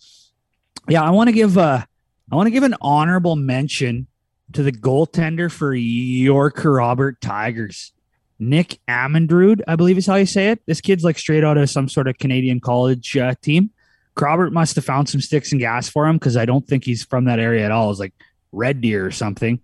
yeah, 0.88 1.04
I 1.04 1.12
want 1.12 1.28
to 1.28 1.34
give 1.34 1.58
uh, 1.58 1.84
I 2.32 2.36
want 2.36 2.48
to 2.48 2.52
give 2.52 2.64
an 2.64 2.76
honorable 2.82 3.36
mention 3.36 4.08
to 4.54 4.64
the 4.64 4.72
goaltender 4.72 5.52
for 5.52 5.74
York 5.74 6.64
Robert 6.64 7.22
Tigers, 7.22 7.94
Nick 8.40 8.80
Amendrud, 8.88 9.62
I 9.68 9.76
believe 9.76 9.98
is 9.98 10.08
how 10.08 10.16
you 10.16 10.26
say 10.26 10.50
it. 10.50 10.62
This 10.66 10.82
kid's 10.82 11.04
like 11.04 11.20
straight 11.20 11.44
out 11.44 11.58
of 11.58 11.70
some 11.70 11.88
sort 11.88 12.08
of 12.08 12.18
Canadian 12.18 12.60
college 12.60 13.16
uh, 13.16 13.36
team. 13.42 13.72
Robert 14.20 14.52
must 14.52 14.76
have 14.76 14.84
found 14.84 15.08
some 15.08 15.22
sticks 15.22 15.52
and 15.52 15.62
gas 15.62 15.88
for 15.88 16.06
him 16.06 16.18
because 16.18 16.36
I 16.36 16.46
don't 16.46 16.68
think 16.68 16.84
he's 16.84 17.06
from 17.06 17.26
that 17.26 17.40
area 17.40 17.64
at 17.64 17.72
all. 17.72 17.90
It's 17.90 18.00
like 18.00 18.14
Red 18.52 18.82
Deer 18.82 19.06
or 19.06 19.12
something. 19.12 19.62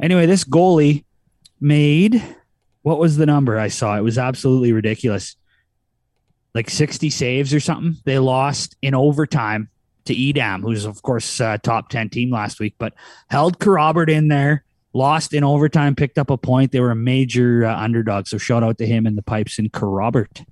Anyway, 0.00 0.24
this 0.24 0.44
goalie 0.44 1.04
made 1.60 2.22
what 2.82 2.98
was 2.98 3.16
the 3.16 3.26
number 3.26 3.58
I 3.58 3.68
saw? 3.68 3.96
It 3.96 4.02
was 4.02 4.18
absolutely 4.18 4.72
ridiculous. 4.72 5.36
Like 6.54 6.70
60 6.70 7.10
saves 7.10 7.54
or 7.54 7.60
something. 7.60 7.96
They 8.04 8.18
lost 8.18 8.76
in 8.82 8.94
overtime 8.94 9.68
to 10.06 10.14
Edam, 10.14 10.62
who's 10.62 10.84
of 10.84 11.02
course 11.02 11.40
uh, 11.40 11.58
top 11.58 11.90
10 11.90 12.08
team 12.08 12.30
last 12.30 12.58
week, 12.58 12.74
but 12.78 12.94
held 13.28 13.58
Corrobert 13.58 14.08
in 14.08 14.28
there, 14.28 14.64
lost 14.92 15.34
in 15.34 15.44
overtime, 15.44 15.94
picked 15.94 16.18
up 16.18 16.30
a 16.30 16.36
point. 16.36 16.72
They 16.72 16.80
were 16.80 16.90
a 16.90 16.96
major 16.96 17.64
uh, 17.64 17.76
underdog. 17.76 18.26
So 18.26 18.38
shout 18.38 18.64
out 18.64 18.78
to 18.78 18.86
him 18.86 19.06
and 19.06 19.16
the 19.16 19.22
pipes 19.22 19.58
in 19.58 19.68
Corrobert. 19.68 20.44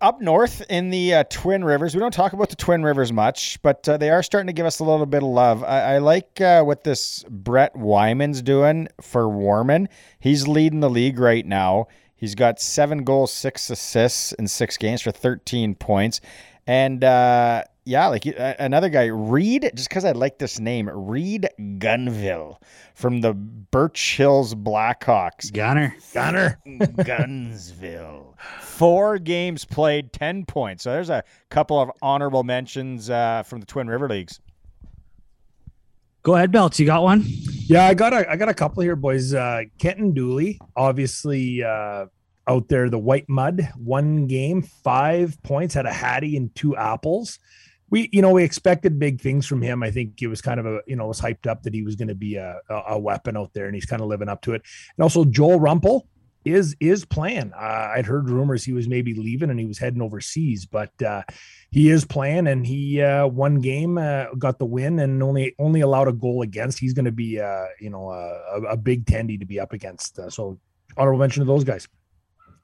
Up 0.00 0.20
north 0.20 0.64
in 0.70 0.90
the 0.90 1.14
uh, 1.14 1.24
Twin 1.24 1.64
Rivers, 1.64 1.94
we 1.94 2.00
don't 2.00 2.14
talk 2.14 2.32
about 2.32 2.48
the 2.48 2.56
Twin 2.56 2.84
Rivers 2.84 3.12
much, 3.12 3.60
but 3.60 3.88
uh, 3.88 3.96
they 3.96 4.08
are 4.08 4.22
starting 4.22 4.46
to 4.46 4.52
give 4.52 4.66
us 4.66 4.78
a 4.78 4.84
little 4.84 5.04
bit 5.04 5.24
of 5.24 5.28
love. 5.28 5.64
I, 5.64 5.94
I 5.94 5.98
like 5.98 6.40
uh, 6.40 6.62
what 6.62 6.84
this 6.84 7.24
Brett 7.28 7.74
Wyman's 7.74 8.40
doing 8.40 8.86
for 9.00 9.28
Warman. 9.28 9.88
He's 10.20 10.46
leading 10.46 10.78
the 10.78 10.88
league 10.88 11.18
right 11.18 11.44
now. 11.44 11.88
He's 12.14 12.36
got 12.36 12.60
seven 12.60 13.02
goals, 13.02 13.32
six 13.32 13.68
assists 13.68 14.32
in 14.32 14.46
six 14.46 14.76
games 14.76 15.02
for 15.02 15.10
13 15.10 15.74
points. 15.74 16.20
And 16.66 17.02
uh, 17.02 17.64
yeah, 17.84 18.06
like 18.06 18.26
uh, 18.26 18.54
another 18.58 18.88
guy, 18.88 19.06
Reed, 19.06 19.70
just 19.74 19.88
because 19.88 20.04
I 20.04 20.12
like 20.12 20.38
this 20.38 20.58
name, 20.58 20.88
Reed 20.88 21.48
Gunville 21.58 22.56
from 22.94 23.20
the 23.20 23.34
Birch 23.34 24.16
Hills 24.16 24.54
Blackhawks. 24.54 25.52
Gunner. 25.52 25.94
Gunner. 26.14 26.58
Gunsville. 26.66 28.34
Four 28.60 29.18
games 29.18 29.64
played, 29.64 30.12
10 30.12 30.46
points. 30.46 30.84
So 30.84 30.92
there's 30.92 31.10
a 31.10 31.24
couple 31.50 31.78
of 31.80 31.90
honorable 32.00 32.42
mentions 32.42 33.10
uh, 33.10 33.42
from 33.42 33.60
the 33.60 33.66
Twin 33.66 33.88
River 33.88 34.08
Leagues. 34.08 34.40
Go 36.22 36.36
ahead, 36.36 36.50
Belts. 36.50 36.80
You 36.80 36.86
got 36.86 37.02
one? 37.02 37.22
Yeah, 37.26 37.84
I 37.84 37.92
got 37.92 38.14
a 38.14 38.30
I 38.30 38.36
got 38.36 38.48
a 38.48 38.54
couple 38.54 38.82
here, 38.82 38.96
boys. 38.96 39.34
Uh 39.34 39.64
Kenton 39.78 40.12
Dooley, 40.14 40.58
obviously 40.74 41.62
uh 41.62 42.06
out 42.48 42.68
there, 42.68 42.88
the 42.88 42.98
white 42.98 43.28
mud, 43.28 43.68
one 43.76 44.26
game, 44.26 44.62
five 44.62 45.36
points, 45.42 45.74
had 45.74 45.84
a 45.84 45.92
hattie 45.92 46.38
and 46.38 46.54
two 46.54 46.74
apples. 46.76 47.38
We, 47.90 48.08
you 48.12 48.22
know, 48.22 48.32
we 48.32 48.42
expected 48.42 48.98
big 48.98 49.20
things 49.20 49.46
from 49.46 49.62
him. 49.62 49.82
I 49.82 49.90
think 49.90 50.20
it 50.20 50.26
was 50.26 50.40
kind 50.40 50.58
of 50.58 50.66
a, 50.66 50.80
you 50.86 50.96
know, 50.96 51.06
was 51.06 51.20
hyped 51.20 51.46
up 51.46 51.62
that 51.62 51.74
he 51.74 51.82
was 51.82 51.96
going 51.96 52.08
to 52.08 52.14
be 52.14 52.36
a, 52.36 52.58
a, 52.68 52.98
weapon 52.98 53.36
out 53.36 53.52
there, 53.52 53.66
and 53.66 53.74
he's 53.74 53.84
kind 53.84 54.02
of 54.02 54.08
living 54.08 54.28
up 54.28 54.42
to 54.42 54.54
it. 54.54 54.62
And 54.96 55.02
also 55.02 55.24
Joel 55.24 55.60
Rumpel 55.60 56.02
is 56.44 56.76
is 56.80 57.04
playing. 57.04 57.52
Uh, 57.54 57.92
I'd 57.94 58.06
heard 58.06 58.28
rumors 58.28 58.64
he 58.64 58.72
was 58.72 58.88
maybe 58.88 59.14
leaving 59.14 59.50
and 59.50 59.58
he 59.58 59.66
was 59.66 59.78
heading 59.78 60.02
overseas, 60.02 60.66
but 60.66 60.90
uh, 61.02 61.22
he 61.70 61.90
is 61.90 62.04
playing, 62.04 62.46
and 62.46 62.66
he 62.66 63.00
uh, 63.00 63.26
one 63.26 63.60
game 63.60 63.98
uh, 63.98 64.26
got 64.38 64.58
the 64.58 64.66
win 64.66 64.98
and 64.98 65.22
only 65.22 65.54
only 65.58 65.80
allowed 65.80 66.08
a 66.08 66.12
goal 66.12 66.42
against. 66.42 66.78
He's 66.78 66.94
going 66.94 67.06
to 67.06 67.12
be, 67.12 67.40
uh, 67.40 67.66
you 67.80 67.90
know, 67.90 68.10
a, 68.10 68.62
a 68.70 68.76
big 68.76 69.06
tendy 69.06 69.38
to 69.38 69.46
be 69.46 69.58
up 69.58 69.72
against. 69.72 70.18
Uh, 70.18 70.30
so 70.30 70.58
honorable 70.96 71.20
mention 71.20 71.40
to 71.42 71.46
those 71.46 71.64
guys. 71.64 71.88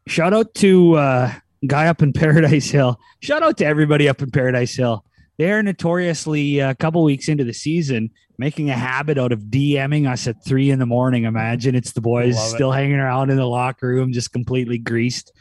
Shout 0.07 0.35
out 0.35 0.55
to 0.55 0.95
uh, 0.95 1.33
guy 1.67 1.87
up 1.87 2.03
in 2.03 2.13
Paradise 2.13 2.71
Hill. 2.71 2.99
Shout 3.21 3.43
out 3.43 3.57
to 3.59 3.67
everybody 3.67 4.09
up 4.09 4.23
in 4.23 4.31
Paradise 4.31 4.75
Hill. 4.75 5.05
They're 5.41 5.63
notoriously 5.63 6.59
a 6.59 6.75
couple 6.75 7.03
weeks 7.03 7.27
into 7.27 7.45
the 7.45 7.55
season 7.55 8.11
making 8.37 8.69
a 8.69 8.77
habit 8.77 9.17
out 9.17 9.33
of 9.33 9.45
DMing 9.45 10.07
us 10.07 10.27
at 10.27 10.45
three 10.45 10.71
in 10.71 10.79
the 10.79 10.85
morning. 10.85 11.25
Imagine 11.25 11.75
it's 11.75 11.93
the 11.93 12.03
boys 12.03 12.37
Love 12.37 12.47
it. 12.47 12.55
still 12.57 12.73
hanging 12.73 12.97
around 12.97 13.31
in 13.31 13.39
the 13.39 13.47
locker 13.47 13.89
room, 13.89 14.13
just 14.13 14.35
completely 14.35 14.77
greased. 14.77 15.33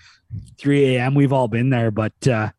3 0.57 0.95
a.m. 0.95 1.15
We've 1.15 1.33
all 1.33 1.49
been 1.49 1.69
there, 1.69 1.91
but 1.91 2.13
uh, 2.25 2.51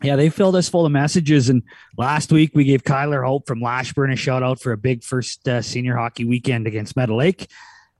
yeah, 0.00 0.14
they 0.14 0.30
filled 0.30 0.54
us 0.54 0.68
full 0.68 0.86
of 0.86 0.92
messages. 0.92 1.48
And 1.48 1.64
last 1.98 2.30
week 2.30 2.52
we 2.54 2.62
gave 2.62 2.84
Kyler 2.84 3.26
Hope 3.26 3.48
from 3.48 3.60
Lashburn 3.60 4.12
a 4.12 4.16
shout 4.16 4.44
out 4.44 4.60
for 4.60 4.70
a 4.70 4.78
big 4.78 5.02
first 5.02 5.48
uh, 5.48 5.60
senior 5.60 5.96
hockey 5.96 6.24
weekend 6.24 6.68
against 6.68 6.94
Meadow 6.94 7.16
Lake. 7.16 7.50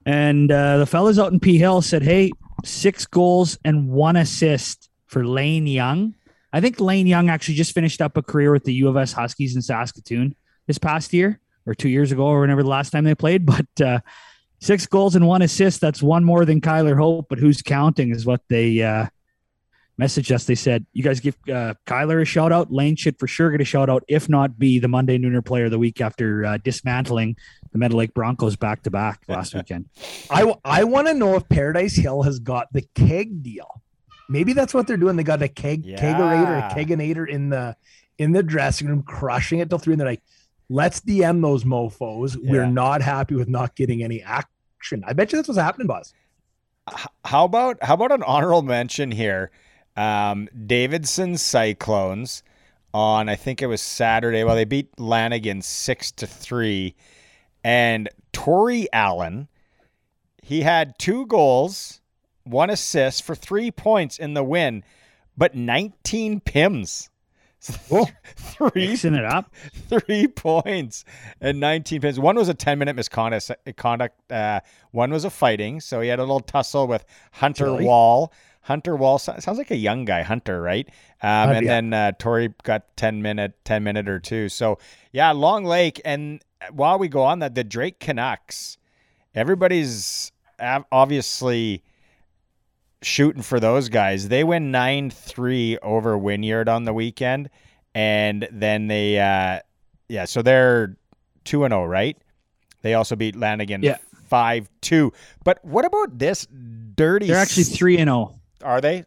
And 0.07 0.53
uh, 0.53 0.79
the 0.79 0.87
fellas 0.87 1.19
out 1.19 1.33
in 1.33 1.41
P 1.41 1.59
Hill 1.59 1.83
said, 1.83 2.05
"Hey, 2.05 2.31
six 2.65 3.05
goals 3.05 3.59
and 3.65 3.89
one 3.89 4.15
assist 4.15 4.91
for 5.09 5.27
Lane 5.27 5.67
Young." 5.67 6.15
I 6.55 6.61
think 6.61 6.79
Lane 6.79 7.09
Young 7.09 7.31
actually 7.31 7.57
just 7.57 7.75
finished 7.75 8.01
up 8.01 8.17
a 8.17 8.23
career 8.23 8.53
with 8.53 8.63
the 8.63 8.73
U 8.75 8.89
of 8.89 8.97
S 8.97 9.13
Huskies 9.13 9.57
in 9.57 9.61
Saskatoon 9.61 10.37
this 10.69 10.79
past 10.79 11.13
year 11.13 11.41
or 11.67 11.75
two 11.75 11.89
years 11.89 12.13
ago 12.13 12.27
or 12.27 12.43
whenever 12.43 12.63
the 12.63 12.69
last 12.69 12.91
time 12.91 13.03
they 13.03 13.17
played. 13.17 13.45
But 13.55 13.85
uh, 13.85 13.99
six 14.61 14.87
goals 14.87 15.17
and 15.17 15.27
one 15.27 15.43
assist, 15.43 15.81
that's 15.81 16.01
one 16.01 16.23
more 16.23 16.45
than 16.45 16.61
Kyler 16.61 16.97
Hope, 16.97 17.27
but 17.29 17.41
who's 17.41 17.61
counting 17.61 18.13
is 18.13 18.25
what 18.25 18.41
they 18.49 18.81
uh, 18.81 19.07
messaged 20.01 20.33
us. 20.33 20.45
They 20.45 20.55
said, 20.55 20.87
You 20.93 21.03
guys 21.03 21.19
give 21.19 21.37
uh, 21.49 21.75
Kyler 21.87 22.23
a 22.23 22.25
shout 22.25 22.53
out. 22.53 22.73
Lane 22.73 22.95
should 22.95 23.19
for 23.19 23.27
sure 23.27 23.51
get 23.51 23.61
a 23.61 23.65
shout 23.65 23.91
out, 23.91 24.05
if 24.07 24.29
not 24.29 24.57
be 24.57 24.79
the 24.79 24.87
Monday 24.87 25.19
Nooner 25.19 25.45
player 25.45 25.65
of 25.65 25.73
the 25.73 25.79
week 25.81 26.01
after 26.01 26.45
uh, 26.45 26.59
dismantling 26.59 27.37
the 27.73 27.79
Meadow 27.79 27.97
Lake 27.97 28.15
Broncos 28.15 28.55
back 28.55 28.85
to 28.85 28.93
back 28.93 29.23
last 29.27 29.57
weekend. 29.57 29.89
I 30.31 30.55
I 30.65 30.85
want 30.85 31.09
to 31.09 31.15
know 31.15 31.35
if 31.35 31.49
Paradise 31.49 31.97
Hill 31.97 32.23
has 32.23 32.39
got 32.39 32.73
the 32.73 32.83
keg 32.95 33.43
deal. 33.43 33.83
Maybe 34.29 34.53
that's 34.53 34.73
what 34.75 34.87
they're 34.87 34.97
doing. 34.97 35.17
They 35.17 35.23
got 35.23 35.43
a 35.43 35.49
keg 35.49 35.85
Yeah. 35.85 35.97
kegerator, 35.99 36.59
a 36.71 36.75
keganator 36.75 37.29
in 37.29 37.49
the 37.51 37.77
in 38.19 38.33
the 38.33 38.43
dressing 38.43 38.87
room, 38.89 39.03
crushing 39.03 39.59
it 39.59 39.69
till 39.69 39.79
three. 39.79 39.95
And 39.95 40.01
they're 40.01 40.09
like, 40.09 40.23
"Let's 40.69 41.01
DM 41.01 41.43
those 41.43 41.65
mofo's. 41.65 42.37
We're 42.39 42.67
not 42.67 43.03
happy 43.03 43.35
with 43.35 43.49
not 43.49 43.75
getting 43.77 44.03
any 44.03 44.23
action." 44.23 45.03
I 45.07 45.13
bet 45.13 45.33
you 45.33 45.39
that's 45.39 45.49
what's 45.49 45.61
happening, 45.61 45.87
Buzz. 45.89 46.15
How 47.25 47.45
about 47.45 47.79
how 47.83 47.95
about 47.95 48.13
an 48.13 48.23
honorable 48.23 48.63
mention 48.63 49.11
here? 49.11 49.51
Um, 49.97 50.49
Davidson 50.67 51.37
Cyclones 51.39 52.43
on 52.93 53.29
I 53.29 53.35
think 53.37 53.63
it 53.63 53.67
was 53.67 53.81
Saturday. 53.81 54.45
Well, 54.45 54.55
they 54.55 54.65
beat 54.65 54.99
Lanigan 55.01 55.63
six 55.63 56.13
to 56.13 56.27
three, 56.27 56.95
and 57.65 58.09
Tori 58.33 58.87
Allen. 58.93 59.49
He 60.43 60.61
had 60.61 60.99
two 60.99 61.27
goals, 61.27 62.01
one 62.45 62.71
assist 62.71 63.23
for 63.23 63.35
three 63.35 63.71
points 63.71 64.19
in 64.19 64.35
the 64.35 64.45
win, 64.45 64.85
but 65.37 65.55
19 65.55 66.41
pims. 66.41 67.09
Oh. 67.91 68.07
three 68.37 68.89
Mixing 68.89 69.15
it 69.15 69.25
up. 69.25 69.51
three 69.89 70.29
points 70.29 71.05
and 71.41 71.61
19 71.61 72.01
pins. 72.03 72.21
One 72.21 72.37
was 72.37 72.49
a 72.49 72.55
10 72.55 72.79
minute 72.79 72.95
misconduct. 72.95 73.51
Conduct. 73.77 74.31
Uh, 74.31 74.61
one 74.91 75.11
was 75.11 75.25
a 75.25 75.31
fighting. 75.31 75.81
So 75.81 76.01
he 76.01 76.09
had 76.09 76.19
a 76.19 76.23
little 76.23 76.41
tussle 76.41 76.87
with 76.87 77.05
Hunter 77.33 77.65
Really? 77.67 77.85
Wall. 77.87 78.33
Hunter 78.63 78.97
Wall 78.97 79.19
sounds 79.19 79.47
like 79.59 79.71
a 79.71 79.77
young 79.77 80.07
guy, 80.07 80.23
Hunter, 80.23 80.61
right? 80.61 80.89
Um, 81.23 81.51
and 81.51 81.67
then 81.67 81.93
uh, 81.93 82.13
Tori 82.19 82.55
got 82.63 82.97
10 82.97 83.21
minute, 83.21 83.53
10 83.65 83.83
minute 83.85 84.09
or 84.09 84.19
two. 84.21 84.49
So 84.49 84.79
yeah, 85.13 85.33
Long 85.33 85.65
Lake. 85.65 86.01
And 86.05 86.43
while 86.71 86.99
we 86.99 87.09
go 87.09 87.23
on 87.23 87.41
that, 87.41 87.55
the 87.55 87.65
Drake 87.65 87.99
Canucks, 88.01 88.79
everybody's 89.35 90.33
obviously 90.93 91.83
shooting 93.05 93.43
for 93.43 93.61
those 93.61 93.89
guys. 93.89 94.29
They 94.29 94.45
win 94.45 94.71
9 94.71 95.11
3 95.11 95.79
over 95.79 96.17
Wynyard 96.19 96.69
on 96.69 96.85
the 96.85 96.93
weekend. 96.93 97.51
And 97.95 98.49
then 98.51 98.89
they, 98.89 99.19
uh, 99.19 99.61
yeah, 100.09 100.25
so 100.25 100.43
they're 100.43 100.97
2 101.45 101.65
and 101.65 101.73
0, 101.73 101.87
right? 101.87 102.17
They 102.83 102.95
also 102.95 103.17
beat 103.17 103.37
Lanigan 103.37 103.83
Yeah. 103.83 103.99
5 104.29 104.69
2. 104.81 105.13
But 105.45 105.65
what 105.65 105.85
about 105.85 106.19
this 106.19 106.47
dirty? 106.95 107.27
They're 107.29 107.37
actually 107.37 107.65
three 107.65 107.99
and 107.99 108.11
oh. 108.11 108.35
zero. 108.61 108.71
Are 108.73 108.81
they? 108.81 109.05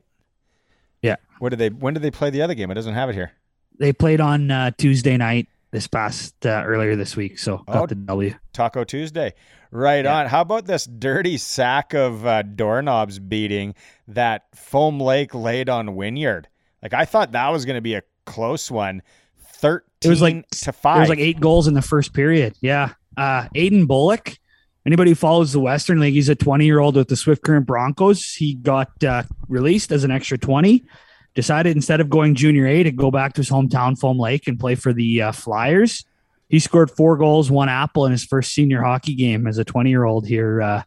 Yeah. 1.01 1.18
What 1.39 1.50
did 1.50 1.60
they, 1.60 1.70
when 1.70 1.94
did 1.94 2.01
they 2.04 2.12
play 2.12 2.30
the 2.30 2.42
other 2.42 2.54
game? 2.54 2.72
It 2.72 2.75
doesn't 2.75 2.94
have 2.94 3.10
it 3.10 3.13
here. 3.13 3.32
They 3.80 3.94
played 3.94 4.22
on 4.22 4.50
uh, 4.50 4.72
Tuesday 4.77 5.18
night 5.18 5.48
this 5.72 5.88
past 5.88 6.46
uh, 6.46 6.63
earlier 6.66 6.96
this 6.96 7.16
week, 7.16 7.38
so 7.38 7.58
got 7.68 7.84
Oh. 7.84 7.86
the 7.88 7.96
W. 7.96 8.34
Taco 8.54 8.84
Tuesday. 8.84 9.34
Right 9.72 10.06
Yeah. 10.06 10.20
on. 10.20 10.28
How 10.28 10.42
about 10.42 10.66
this 10.66 10.86
dirty 10.86 11.38
sack 11.38 11.94
of 11.94 12.26
uh, 12.26 12.42
doorknobs 12.44 13.20
beating 13.20 13.76
that 14.08 14.44
Foam 14.56 15.00
Lake 15.00 15.34
laid 15.36 15.70
on 15.70 15.96
Wynyard? 15.96 16.48
Like 16.82 16.94
I 16.94 17.06
thought 17.06 17.32
that 17.34 17.50
was 17.50 17.66
going 17.66 17.76
to 17.76 17.82
be 17.82 17.96
a 17.96 18.04
close 18.26 18.70
one. 18.72 19.02
Thirteen 19.40 19.88
it 20.04 20.10
was 20.10 20.22
like- 20.22 20.48
to 20.50 20.72
five. 20.72 20.98
It 20.98 21.00
was 21.02 21.10
like 21.10 21.20
eight 21.20 21.40
goals 21.40 21.68
in 21.68 21.74
the 21.74 21.82
first 21.82 22.14
period. 22.14 22.56
Yeah. 22.62 22.94
Uh, 23.16 23.48
Aiden 23.56 23.86
Bulych. 23.88 24.38
Anybody 24.86 25.12
who 25.12 25.16
follows 25.16 25.52
the 25.52 25.60
Western 25.60 26.00
League, 26.00 26.14
he's 26.14 26.30
a 26.30 26.36
20 26.36 26.66
year 26.66 26.80
old 26.80 26.96
with 26.96 27.10
the 27.10 27.16
Swift 27.18 27.44
Current 27.44 27.66
Broncos. 27.66 28.24
He 28.34 28.54
got 28.56 29.04
uh, 29.04 29.24
released 29.50 29.92
as 29.92 30.04
an 30.06 30.12
extra 30.12 30.38
20. 30.38 30.86
Decided 31.36 31.76
instead 31.76 32.00
of 32.00 32.10
going 32.10 32.36
junior 32.36 32.66
A 32.66 32.84
to 32.84 32.92
go 32.92 33.12
back 33.12 33.34
to 33.34 33.42
his 33.42 33.50
hometown, 33.50 34.00
Foam 34.00 34.18
Lake, 34.18 34.48
and 34.48 34.58
play 34.60 34.76
for 34.76 34.94
the 34.94 35.24
uh, 35.24 35.32
Flyers. 35.34 36.06
He 36.50 36.60
scored 36.60 36.89
four 36.89 37.18
goals, 37.18 37.51
one 37.51 37.70
apple 37.70 38.06
in 38.06 38.12
his 38.12 38.24
first 38.24 38.54
senior 38.54 38.82
hockey 38.82 39.16
game 39.16 39.48
as 39.48 39.58
a 39.58 39.66
20 39.66 39.89
year 39.89 40.06
old 40.06 40.27
here 40.27 40.62
uh, 40.62 40.84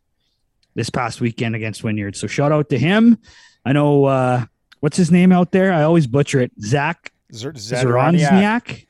this 0.75 0.91
past 0.91 1.21
weekend 1.21 1.55
against 1.55 1.85
Wynyard. 1.85 2.17
So 2.17 2.27
shout 2.27 2.53
out 2.53 2.71
to 2.71 2.79
him. 2.79 3.19
I 3.65 3.73
know 3.73 4.05
uh, 4.07 4.47
what's 4.81 4.97
his 4.97 5.11
name 5.11 5.33
out 5.33 5.53
there. 5.53 5.73
I 5.73 5.83
always 5.83 6.07
butcher 6.07 6.41
it. 6.41 6.53
Zach 6.61 7.13
Zedoraniak. 7.33 8.87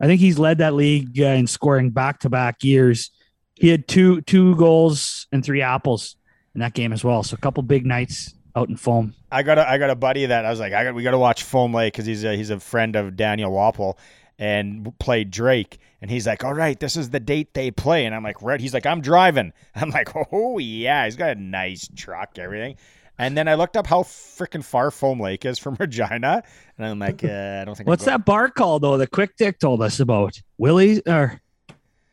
I 0.00 0.06
think 0.06 0.20
he's 0.20 0.38
led 0.38 0.58
that 0.58 0.74
league 0.74 1.20
uh, 1.20 1.26
in 1.26 1.46
scoring 1.46 1.90
back 1.90 2.20
to 2.20 2.30
back 2.30 2.64
years. 2.64 3.10
He 3.54 3.68
had 3.68 3.86
two 3.86 4.20
two 4.22 4.56
goals 4.56 5.26
and 5.30 5.44
three 5.44 5.62
apples 5.62 6.16
in 6.54 6.60
that 6.60 6.74
game 6.74 6.92
as 6.92 7.04
well. 7.04 7.22
So 7.22 7.34
a 7.34 7.38
couple 7.38 7.62
big 7.62 7.86
nights 7.86 8.34
out 8.56 8.68
in 8.68 8.76
foam. 8.76 9.14
I 9.30 9.42
got 9.42 9.58
a, 9.58 9.68
I 9.68 9.78
got 9.78 9.90
a 9.90 9.94
buddy 9.94 10.26
that 10.26 10.44
I 10.44 10.50
was 10.50 10.60
like, 10.60 10.72
I 10.72 10.84
got 10.84 10.94
we 10.94 11.02
got 11.02 11.12
to 11.12 11.18
watch 11.18 11.44
Foam 11.44 11.72
Lake 11.72 11.92
because 11.92 12.06
he's 12.06 12.24
a, 12.24 12.36
he's 12.36 12.50
a 12.50 12.58
friend 12.58 12.96
of 12.96 13.16
Daniel 13.16 13.52
Wapple 13.52 13.96
and 14.38 14.96
played 14.98 15.30
Drake. 15.30 15.78
And 16.00 16.10
he's 16.10 16.26
like, 16.26 16.42
all 16.44 16.54
right, 16.54 16.78
this 16.78 16.96
is 16.96 17.10
the 17.10 17.20
date 17.20 17.54
they 17.54 17.70
play. 17.70 18.06
And 18.06 18.14
I'm 18.14 18.22
like, 18.24 18.42
right. 18.42 18.60
He's 18.60 18.74
like, 18.74 18.86
I'm 18.86 19.00
driving. 19.00 19.52
I'm 19.74 19.90
like, 19.90 20.08
oh 20.32 20.58
yeah, 20.58 21.04
he's 21.04 21.16
got 21.16 21.36
a 21.36 21.40
nice 21.40 21.88
truck, 21.94 22.38
everything. 22.38 22.76
And 23.18 23.36
then 23.36 23.46
I 23.46 23.54
looked 23.54 23.76
up 23.76 23.86
how 23.86 24.02
freaking 24.02 24.64
far 24.64 24.90
Foam 24.90 25.20
Lake 25.20 25.44
is 25.44 25.58
from 25.58 25.76
Regina, 25.80 26.42
and 26.76 26.86
I'm 26.86 26.98
like, 26.98 27.22
uh, 27.22 27.60
I 27.60 27.64
don't 27.64 27.76
think. 27.76 27.86
What's 27.88 28.06
that 28.06 28.24
bar 28.24 28.48
called 28.48 28.82
though? 28.82 28.96
The 28.96 29.06
Quick 29.06 29.36
Dick 29.36 29.58
told 29.60 29.82
us 29.82 30.00
about 30.00 30.40
Willie's 30.58 31.02
or 31.06 31.40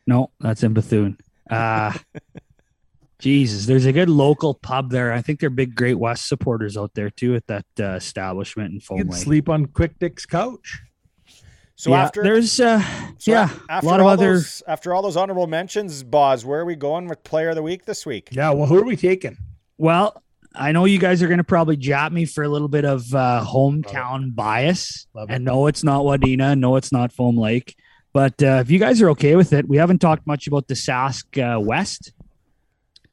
no, 0.06 0.30
that's 0.40 0.62
in 0.62 0.72
Bethune. 0.72 1.18
Uh 1.48 1.92
Jesus, 3.18 3.66
there's 3.66 3.84
a 3.84 3.92
good 3.92 4.08
local 4.08 4.54
pub 4.54 4.90
there. 4.90 5.12
I 5.12 5.20
think 5.20 5.40
they're 5.40 5.50
big 5.50 5.74
Great 5.74 5.98
West 5.98 6.26
supporters 6.26 6.76
out 6.76 6.94
there 6.94 7.10
too 7.10 7.34
at 7.34 7.46
that 7.48 7.66
uh, 7.78 7.84
establishment 7.96 8.68
in 8.70 8.74
You 8.76 8.80
Foam 8.80 8.98
can 8.98 9.08
Lake. 9.08 9.22
sleep 9.22 9.48
on 9.50 9.66
Quick 9.66 9.98
Dick's 9.98 10.24
couch. 10.24 10.80
So 11.80 11.92
yeah, 11.92 12.02
after 12.02 12.22
there's 12.22 12.60
uh 12.60 12.82
so 13.16 13.30
yeah 13.30 13.48
after 13.70 13.86
a 13.86 13.90
lot 13.90 14.00
of 14.00 14.06
all 14.06 14.12
other 14.12 14.34
those, 14.34 14.62
after 14.68 14.92
all 14.92 15.00
those 15.00 15.16
honorable 15.16 15.46
mentions, 15.46 16.02
Boz, 16.02 16.44
where 16.44 16.60
are 16.60 16.64
we 16.66 16.76
going 16.76 17.08
with 17.08 17.24
Player 17.24 17.48
of 17.48 17.54
the 17.54 17.62
Week 17.62 17.86
this 17.86 18.04
week? 18.04 18.28
Yeah. 18.32 18.50
Well, 18.50 18.66
who 18.66 18.76
are 18.76 18.84
we 18.84 18.96
taking? 18.96 19.38
Well, 19.78 20.22
I 20.54 20.72
know 20.72 20.84
you 20.84 20.98
guys 20.98 21.22
are 21.22 21.26
going 21.26 21.38
to 21.38 21.44
probably 21.44 21.78
jap 21.78 22.12
me 22.12 22.26
for 22.26 22.44
a 22.44 22.50
little 22.50 22.68
bit 22.68 22.84
of 22.84 23.14
uh, 23.14 23.42
hometown 23.46 24.34
bias. 24.34 25.06
Love 25.14 25.30
it. 25.30 25.36
And 25.36 25.44
no, 25.46 25.68
it's 25.68 25.82
not 25.82 26.02
Wadena. 26.02 26.58
No, 26.58 26.76
it's 26.76 26.92
not 26.92 27.12
Foam 27.12 27.38
Lake. 27.38 27.74
But 28.12 28.42
uh, 28.42 28.58
if 28.60 28.70
you 28.70 28.78
guys 28.78 29.00
are 29.00 29.08
okay 29.12 29.34
with 29.34 29.54
it, 29.54 29.66
we 29.66 29.78
haven't 29.78 30.00
talked 30.00 30.26
much 30.26 30.46
about 30.46 30.68
the 30.68 30.74
Sask 30.74 31.38
uh, 31.38 31.58
West. 31.58 32.12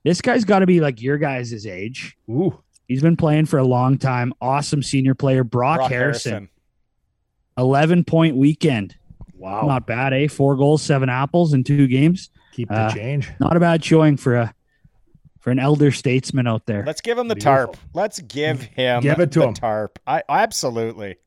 This 0.04 0.20
guy's 0.20 0.44
got 0.44 0.60
to 0.60 0.66
be 0.66 0.82
like 0.82 1.02
your 1.02 1.18
guys' 1.18 1.66
age. 1.66 2.18
Ooh, 2.30 2.62
He's 2.90 3.02
been 3.02 3.16
playing 3.16 3.46
for 3.46 3.60
a 3.60 3.66
long 3.66 3.98
time. 3.98 4.34
Awesome 4.42 4.84
senior 4.84 5.16
player, 5.16 5.46
Brock, 5.46 5.78
Brock 5.78 5.92
Harrison. 5.92 6.32
Harrison. 6.32 6.50
11 7.58 8.04
point 8.04 8.36
weekend. 8.36 8.96
wow. 9.36 9.66
Not 9.66 9.88
bad, 9.88 10.14
eh? 10.14 10.28
Four 10.28 10.56
goals, 10.56 10.82
seven 10.84 11.10
apples 11.10 11.54
in 11.54 11.64
two 11.64 11.88
games. 11.88 12.30
Keep 12.54 12.70
the 12.70 12.76
uh, 12.76 12.92
change. 12.94 13.30
Not 13.40 13.56
a 13.56 13.60
bad 13.60 13.84
showing 13.84 14.18
for 14.18 14.36
a 14.36 14.54
for 15.40 15.52
an 15.52 15.60
elder 15.60 15.92
statesman 15.92 16.48
out 16.48 16.66
there. 16.66 16.84
Let's 16.86 17.02
give 17.02 17.18
him 17.18 17.28
the 17.28 17.36
Beautiful. 17.36 17.74
tarp. 17.74 17.78
Let's 17.94 18.20
give 18.20 18.62
him 18.64 19.02
Give 19.02 19.20
it 19.20 19.32
to 19.34 19.40
the 19.40 19.48
him. 19.48 19.54
tarp. 19.54 20.00
I 20.06 20.24
absolutely. 20.28 21.18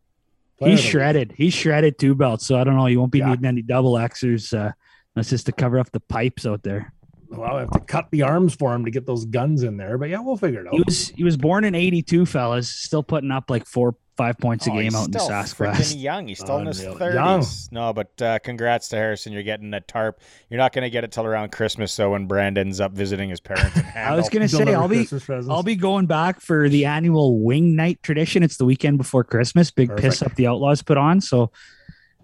Player 0.59 0.71
He's 0.73 0.81
of 0.81 0.83
the 0.83 0.87
week. 0.87 0.91
shredded. 0.93 1.35
He's 1.37 1.55
shredded 1.55 1.99
two 1.99 2.15
belts. 2.15 2.47
So 2.47 2.59
I 2.59 2.65
don't 2.65 2.77
know. 2.77 2.87
You 2.87 2.99
won't 2.99 3.13
be 3.13 3.21
Yeah. 3.21 3.31
needing 3.31 3.47
any 3.47 3.63
double 3.63 3.93
Xers. 3.95 4.53
Uh, 4.57 4.73
that's 5.15 5.31
just 5.31 5.47
to 5.47 5.53
cover 5.53 5.79
up 5.79 5.91
the 5.93 6.01
pipes 6.01 6.45
out 6.47 6.63
there. 6.63 6.93
Well, 7.31 7.57
I 7.57 7.61
have 7.61 7.71
to 7.71 7.81
cut 7.81 8.11
the 8.11 8.23
arms 8.23 8.55
for 8.55 8.75
him 8.75 8.85
to 8.85 8.91
get 8.91 9.07
those 9.07 9.25
guns 9.25 9.63
in 9.63 9.77
there, 9.77 9.97
but 9.99 10.09
yeah, 10.09 10.21
we'll 10.21 10.37
figure 10.37 10.61
it 10.63 10.67
out. 10.67 10.75
He 10.75 10.83
was 10.85 11.09
he 11.11 11.25
was 11.25 11.37
born 11.37 11.65
in 11.65 11.75
'82, 11.75 12.27
fellas. 12.27 12.69
Still 12.69 13.03
putting 13.03 13.31
up 13.31 13.49
like 13.51 13.67
four 13.67 13.95
five 14.17 14.37
points 14.39 14.67
a 14.67 14.71
Oh, 14.71 14.75
game 14.75 14.85
he's 14.85 14.95
out 14.95 15.07
in 15.07 15.11
the 15.13 15.19
still 15.21 15.31
Sask 15.31 15.57
freaking 15.57 16.03
young. 16.03 16.29
He's 16.29 16.41
still 16.41 16.59
in 16.59 16.67
his 16.67 16.83
thirties. 16.83 17.69
No, 17.73 17.93
but 17.93 18.21
uh, 18.21 18.39
congrats 18.41 18.89
to 18.89 18.97
Harrison. 18.97 19.33
You're 19.33 19.45
getting 19.45 19.73
a 19.73 19.81
tarp. 19.81 20.21
You're 20.51 20.59
not 20.59 20.73
going 20.73 20.83
to 20.83 20.91
get 20.91 21.05
it 21.05 21.13
till 21.13 21.25
around 21.25 21.53
Christmas. 21.53 21.93
So 21.93 22.11
when 22.11 22.27
Brandon's 22.27 22.81
up 22.81 22.93
visiting 22.93 23.31
his 23.31 23.41
parents, 23.41 23.79
I 23.95 24.15
was 24.17 24.29
gonna 24.29 24.49
say 24.49 24.75
I'll 24.75 24.89
be 24.89 25.07
I'll 25.49 25.63
be 25.63 25.77
going 25.77 26.07
back 26.07 26.41
for 26.41 26.69
the 26.69 26.85
annual 26.85 27.39
wing 27.41 27.77
night 27.77 28.03
tradition. 28.03 28.43
It's 28.43 28.57
the 28.57 28.65
weekend 28.67 28.99
before 28.99 29.25
Christmas. 29.25 29.71
Big 29.71 29.97
piss 29.97 30.21
up 30.21 30.35
the 30.35 30.49
Outlaws 30.49 30.83
put 30.83 30.99
on. 30.99 31.21
So 31.21 31.53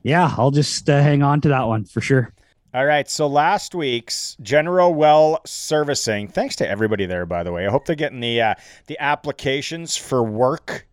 yeah, 0.02 0.34
I'll 0.36 0.50
just 0.50 0.90
uh, 0.90 1.00
hang 1.00 1.22
on 1.22 1.40
to 1.42 1.48
that 1.50 1.66
one 1.68 1.84
for 1.84 2.00
sure. 2.00 2.32
All 2.76 2.85
right. 2.85 3.09
So 3.09 3.26
last 3.26 3.75
week's 3.75 4.37
General 4.42 4.92
Well 4.92 5.40
Servicing. 5.47 6.28
Thanks 6.28 6.56
to 6.56 6.68
everybody 6.68 7.06
there, 7.06 7.25
by 7.25 7.42
the 7.42 7.50
way. 7.50 7.66
I 7.66 7.71
hope 7.71 7.87
they're 7.87 7.97
getting 7.97 8.21
the 8.21 8.42
uh, 8.42 8.54
the 8.87 8.99
applications 9.00 9.97
for 9.97 10.23
work. 10.23 10.87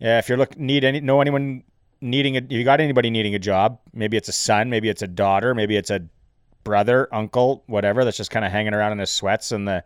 Yeah, 0.00 0.18
if 0.18 0.28
you're 0.28 0.36
look 0.36 0.58
need 0.58 0.82
any 0.82 0.98
know 0.98 1.20
anyone 1.20 1.62
needing 2.00 2.36
a 2.36 2.40
you 2.48 2.64
got 2.64 2.80
anybody 2.80 3.10
needing 3.10 3.36
a 3.36 3.38
job? 3.38 3.78
Maybe 3.92 4.16
it's 4.16 4.28
a 4.28 4.32
son, 4.32 4.70
maybe 4.70 4.88
it's 4.88 5.02
a 5.02 5.06
daughter, 5.06 5.54
maybe 5.54 5.76
it's 5.76 5.90
a 5.90 6.04
brother, 6.64 7.06
uncle, 7.12 7.62
whatever. 7.68 8.04
That's 8.04 8.16
just 8.16 8.32
kind 8.32 8.44
of 8.44 8.50
hanging 8.50 8.74
around 8.74 8.90
in 8.90 8.98
his 8.98 9.10
sweats 9.10 9.52
on 9.52 9.66
the 9.66 9.84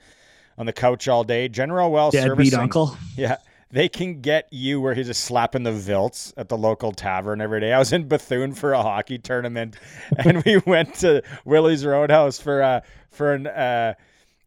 on 0.56 0.64
the 0.64 0.72
couch 0.72 1.08
all 1.08 1.24
day. 1.24 1.46
General 1.48 1.90
Well 1.92 2.10
Deadbeat 2.10 2.28
Servicing. 2.30 2.58
uncle. 2.58 2.96
Yeah. 3.18 3.36
They 3.70 3.88
can 3.88 4.22
get 4.22 4.48
you 4.50 4.80
where 4.80 4.94
he's 4.94 5.08
just 5.08 5.24
slapping 5.24 5.62
the 5.62 5.70
vilts 5.70 6.32
at 6.38 6.48
the 6.48 6.56
local 6.56 6.92
tavern 6.92 7.40
every 7.42 7.60
day. 7.60 7.72
I 7.72 7.78
was 7.78 7.92
in 7.92 8.08
Bethune 8.08 8.54
for 8.54 8.72
a 8.72 8.82
hockey 8.82 9.18
tournament, 9.18 9.76
and 10.18 10.42
we 10.44 10.56
went 10.64 10.94
to 10.96 11.22
Willie's 11.44 11.84
Roadhouse 11.84 12.40
for 12.40 12.62
uh 12.62 12.80
for 13.10 13.34
an 13.34 13.46
uh, 13.46 13.94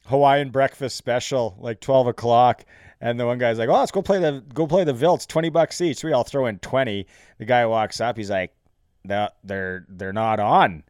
Hawaiian 0.08 0.50
breakfast 0.50 0.96
special, 0.96 1.56
like 1.60 1.80
twelve 1.80 2.08
o'clock. 2.08 2.66
And 3.00 3.20
the 3.20 3.26
one 3.26 3.38
guy's 3.38 3.60
like, 3.60 3.70
"Oh, 3.70 3.80
let's 3.80 3.92
go 3.92 4.02
play 4.02 4.20
the 4.20 4.44
go 4.54 4.66
play 4.66 4.84
the 4.84 4.94
vilts, 4.94 5.28
twenty 5.28 5.50
bucks 5.50 5.82
each." 5.82 6.04
We 6.04 6.14
all 6.14 6.24
throw 6.24 6.48
in 6.48 6.58
twenty. 6.60 7.06
The 7.38 7.46
guy 7.46 7.66
walks 7.68 8.02
up, 8.02 8.18
he's 8.18 8.32
like, 8.32 8.54
"They're 9.06 9.30
they're 9.44 9.86
they're 9.88 10.14
not 10.14 10.40
on." 10.40 10.84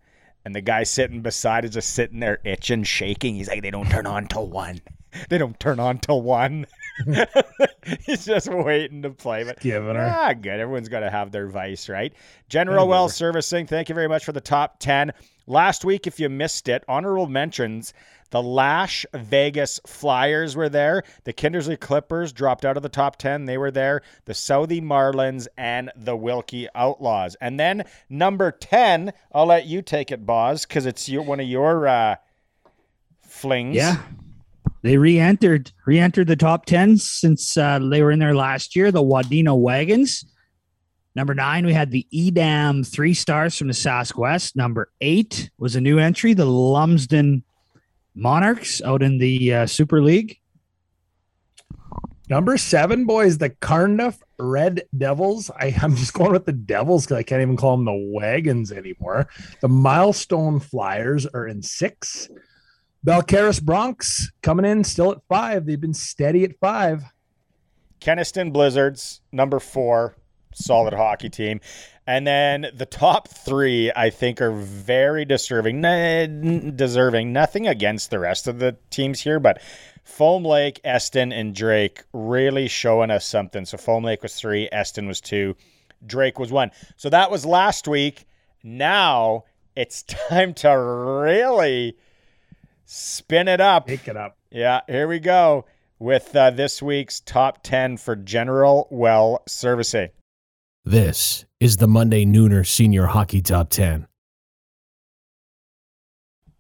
And 0.44 0.56
the 0.56 0.62
guy 0.62 0.84
sitting 0.84 1.22
beside 1.22 1.66
is 1.66 1.72
just 1.72 1.94
sitting 1.94 2.20
there 2.20 2.40
itching, 2.44 2.84
shaking. 2.84 3.36
He's 3.36 3.50
like, 3.50 3.62
"They 3.62 3.72
don't 3.72 3.90
turn 3.90 4.08
on 4.08 4.28
till 4.28 4.48
one. 4.48 4.80
They 5.28 5.38
don't 5.38 5.60
turn 5.60 5.78
on 5.82 6.00
till 6.00 6.22
one." 6.22 6.66
He's 8.06 8.26
just 8.26 8.48
waiting 8.48 9.02
to 9.04 9.10
play, 9.10 9.44
but 9.44 9.60
giving 9.60 9.96
her. 9.96 10.14
ah, 10.16 10.34
good. 10.34 10.60
Everyone's 10.60 10.90
got 10.90 11.02
to 11.02 11.10
have 11.10 11.32
their 11.32 11.48
vice, 11.48 11.90
right? 11.90 12.14
General 12.50 12.88
Well 12.88 13.10
Servicing. 13.10 13.68
Thank 13.68 13.90
you 13.90 13.96
very 13.96 14.08
much 14.08 14.26
for 14.26 14.32
the 14.32 14.42
top 14.42 14.80
ten. 14.80 15.12
Last 15.48 15.84
week, 15.84 16.08
if 16.08 16.20
you 16.20 16.30
missed 16.30 16.70
it, 16.70 16.84
honorable 16.88 17.28
mentions. 17.28 17.94
The 18.30 18.42
Lash 18.42 19.06
Vegas 19.14 19.82
Flyers 19.86 20.56
were 20.56 20.70
there. 20.70 21.04
The 21.26 21.34
Kindersley 21.34 21.78
Clippers 21.78 22.32
dropped 22.32 22.64
out 22.64 22.78
of 22.78 22.84
the 22.84 22.88
top 22.88 23.18
10. 23.18 23.44
They 23.44 23.58
were 23.58 23.72
there. 23.72 24.04
The 24.24 24.34
Southey 24.34 24.80
Marlins 24.80 25.48
and 25.58 25.92
the 25.98 26.16
Wilkie 26.16 26.70
Outlaws. 26.74 27.36
And 27.42 27.60
then 27.60 27.84
number 28.10 28.52
10, 28.52 29.12
I'll 29.34 29.48
let 29.48 29.66
you 29.66 29.82
take 29.82 30.12
it, 30.12 30.26
Boz, 30.26 30.66
because 30.66 30.86
it's 30.86 31.10
your, 31.10 31.24
one 31.24 31.42
of 31.42 31.48
your 31.48 31.86
uh, 31.88 32.16
flings. 33.22 33.76
Yeah. 33.76 33.98
They 34.84 34.98
re-entered 34.98 35.72
re-entered 35.86 36.28
the 36.28 36.36
top 36.36 36.66
10 36.66 36.98
since 36.98 37.56
uh, 37.56 37.80
they 37.80 38.02
were 38.02 38.12
in 38.12 38.20
there 38.20 38.36
last 38.36 38.76
year, 38.76 38.92
the 38.92 39.04
Wadena 39.04 39.58
Wagons. 39.58 40.26
Number 41.14 41.36
nine, 41.36 41.66
we 41.66 41.74
had 41.74 41.92
the 41.92 42.08
Edam 42.14 42.84
three 42.84 43.14
stars 43.14 43.58
from 43.58 43.68
the 43.68 44.14
West. 44.16 44.56
Number 44.56 44.90
eight 45.02 45.52
was 45.58 45.76
a 45.76 45.82
new 45.82 46.00
entry, 46.00 46.34
the 46.34 46.46
Lumsden 46.46 47.44
Monarchs 48.16 48.82
out 48.82 49.04
in 49.04 49.18
the 49.18 49.54
uh, 49.54 49.66
Super 49.66 50.02
League. 50.02 50.38
Number 52.30 52.58
seven, 52.58 53.04
boys, 53.04 53.40
the 53.40 53.50
Carnduff 53.50 54.18
Red 54.40 54.84
Devils. 54.98 55.52
I, 55.52 55.76
I'm 55.82 55.98
just 55.98 56.14
going 56.14 56.32
with 56.32 56.46
the 56.46 56.54
Devils 56.54 57.04
because 57.04 57.18
I 57.18 57.24
can't 57.24 57.42
even 57.42 57.58
call 57.58 57.76
them 57.76 57.86
the 57.86 58.12
Wagons 58.14 58.72
anymore. 58.72 59.28
The 59.60 59.68
Milestone 59.68 60.62
Flyers 60.62 61.26
are 61.26 61.46
in 61.46 61.62
six. 61.62 62.30
Balcarres 63.06 63.62
Bronx 63.62 64.32
coming 64.44 64.66
in 64.66 64.84
still 64.84 65.12
at 65.12 65.20
five. 65.28 65.66
They've 65.66 65.82
been 65.82 65.94
steady 65.94 66.44
at 66.44 66.60
five. 66.60 67.04
Kenaston 68.00 68.52
Blizzards, 68.52 69.22
number 69.32 69.60
four, 69.60 70.16
solid 70.54 70.94
hockey 70.94 71.30
team. 71.30 71.62
And 72.08 72.26
then 72.26 72.68
the 72.74 72.86
top 72.86 73.28
three, 73.28 73.92
I 73.96 74.10
think, 74.10 74.42
are 74.42 74.52
very 74.52 75.24
disturbing, 75.24 75.84
n- 75.86 76.74
deserving. 76.76 77.32
Nothing 77.32 77.68
against 77.68 78.10
the 78.10 78.20
rest 78.20 78.48
of 78.48 78.60
the 78.60 78.76
teams 78.90 79.22
here, 79.22 79.40
but 79.40 79.62
Foam 80.04 80.44
Lake, 80.44 80.82
Eston, 80.84 81.32
and 81.32 81.56
Drake 81.56 82.04
really 82.12 82.68
showing 82.68 83.12
us 83.12 83.26
something. 83.26 83.66
So 83.66 83.78
Foam 83.78 84.04
Lake 84.04 84.24
was 84.24 84.36
three, 84.36 84.68
Eston 84.72 85.08
was 85.08 85.22
two, 85.22 85.56
Drake 86.06 86.40
was 86.40 86.52
one. 86.52 86.72
So 86.98 87.10
that 87.10 87.30
was 87.30 87.46
last 87.46 87.88
week. 87.88 88.26
Now 88.64 89.46
it's 89.76 90.04
time 90.30 90.54
to 90.56 90.70
really 90.70 91.96
spin 92.92 93.48
it 93.48 93.62
up. 93.62 93.88
Pick 93.88 94.08
it 94.08 94.18
up. 94.18 94.38
Yeah, 94.52 94.82
here 94.88 95.08
we 95.08 95.20
go 95.20 95.66
with 95.98 96.36
uh, 96.36 96.52
this 96.52 96.82
week's 96.82 97.20
top 97.22 97.64
10 97.64 97.98
for 97.98 98.16
General 98.16 98.88
Well 98.92 99.44
Servicing. 99.48 100.10
This 100.84 101.46
is 101.60 101.78
the 101.78 101.88
Monday 101.88 102.26
Nooner 102.26 102.68
Senior 102.68 103.06
Hockey 103.06 103.42
Top 103.42 103.70
10. 103.70 104.08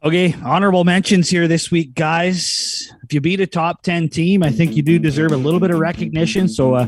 Okay, 0.03 0.33
honorable 0.43 0.83
mentions 0.83 1.29
here 1.29 1.47
this 1.47 1.69
week, 1.69 1.93
guys. 1.93 2.91
If 3.03 3.13
you 3.13 3.21
beat 3.21 3.39
a 3.39 3.45
top 3.45 3.83
10 3.83 4.09
team, 4.09 4.41
I 4.41 4.49
think 4.49 4.75
you 4.75 4.81
do 4.81 4.97
deserve 4.97 5.31
a 5.31 5.37
little 5.37 5.59
bit 5.59 5.69
of 5.69 5.77
recognition. 5.77 6.47
So, 6.47 6.73
a 6.75 6.87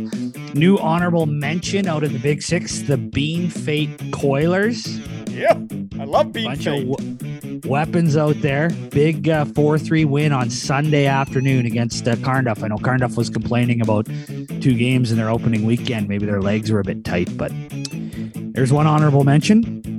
new 0.56 0.80
honorable 0.80 1.28
mention 1.28 1.88
out 1.88 2.04
of 2.04 2.12
the 2.12 2.18
Big 2.18 2.42
Six, 2.42 2.82
the 2.82 2.98
Bean 2.98 3.52
Fate 3.52 4.02
Coilers. 4.14 4.98
Yeah, 5.30 5.54
I 6.00 6.06
love 6.06 6.34
being 6.34 6.48
bunch 6.48 6.64
fake. 6.64 6.88
of 6.88 6.98
w- 6.98 7.62
weapons 7.70 8.18
out 8.18 8.42
there. 8.42 8.72
Big 8.90 9.30
uh, 9.30 9.46
4-3 9.46 10.06
win 10.06 10.32
on 10.32 10.50
Sunday 10.50 11.06
afternoon 11.06 11.68
against 11.68 12.08
uh, 12.08 12.16
Carnduff. 12.16 12.64
I 12.64 12.68
know 12.70 12.78
Carnduff 12.78 13.16
was 13.16 13.30
complaining 13.30 13.80
about 13.80 14.08
two 14.60 14.74
games 14.76 15.12
in 15.12 15.18
their 15.18 15.30
opening 15.30 15.68
weekend. 15.68 16.10
Maybe 16.10 16.26
their 16.26 16.42
legs 16.42 16.72
were 16.72 16.80
a 16.80 16.84
bit 16.84 17.06
tight, 17.06 17.38
but 17.38 17.52
there's 18.56 18.74
one 18.74 18.88
honorable 18.88 19.24
mention. 19.24 19.93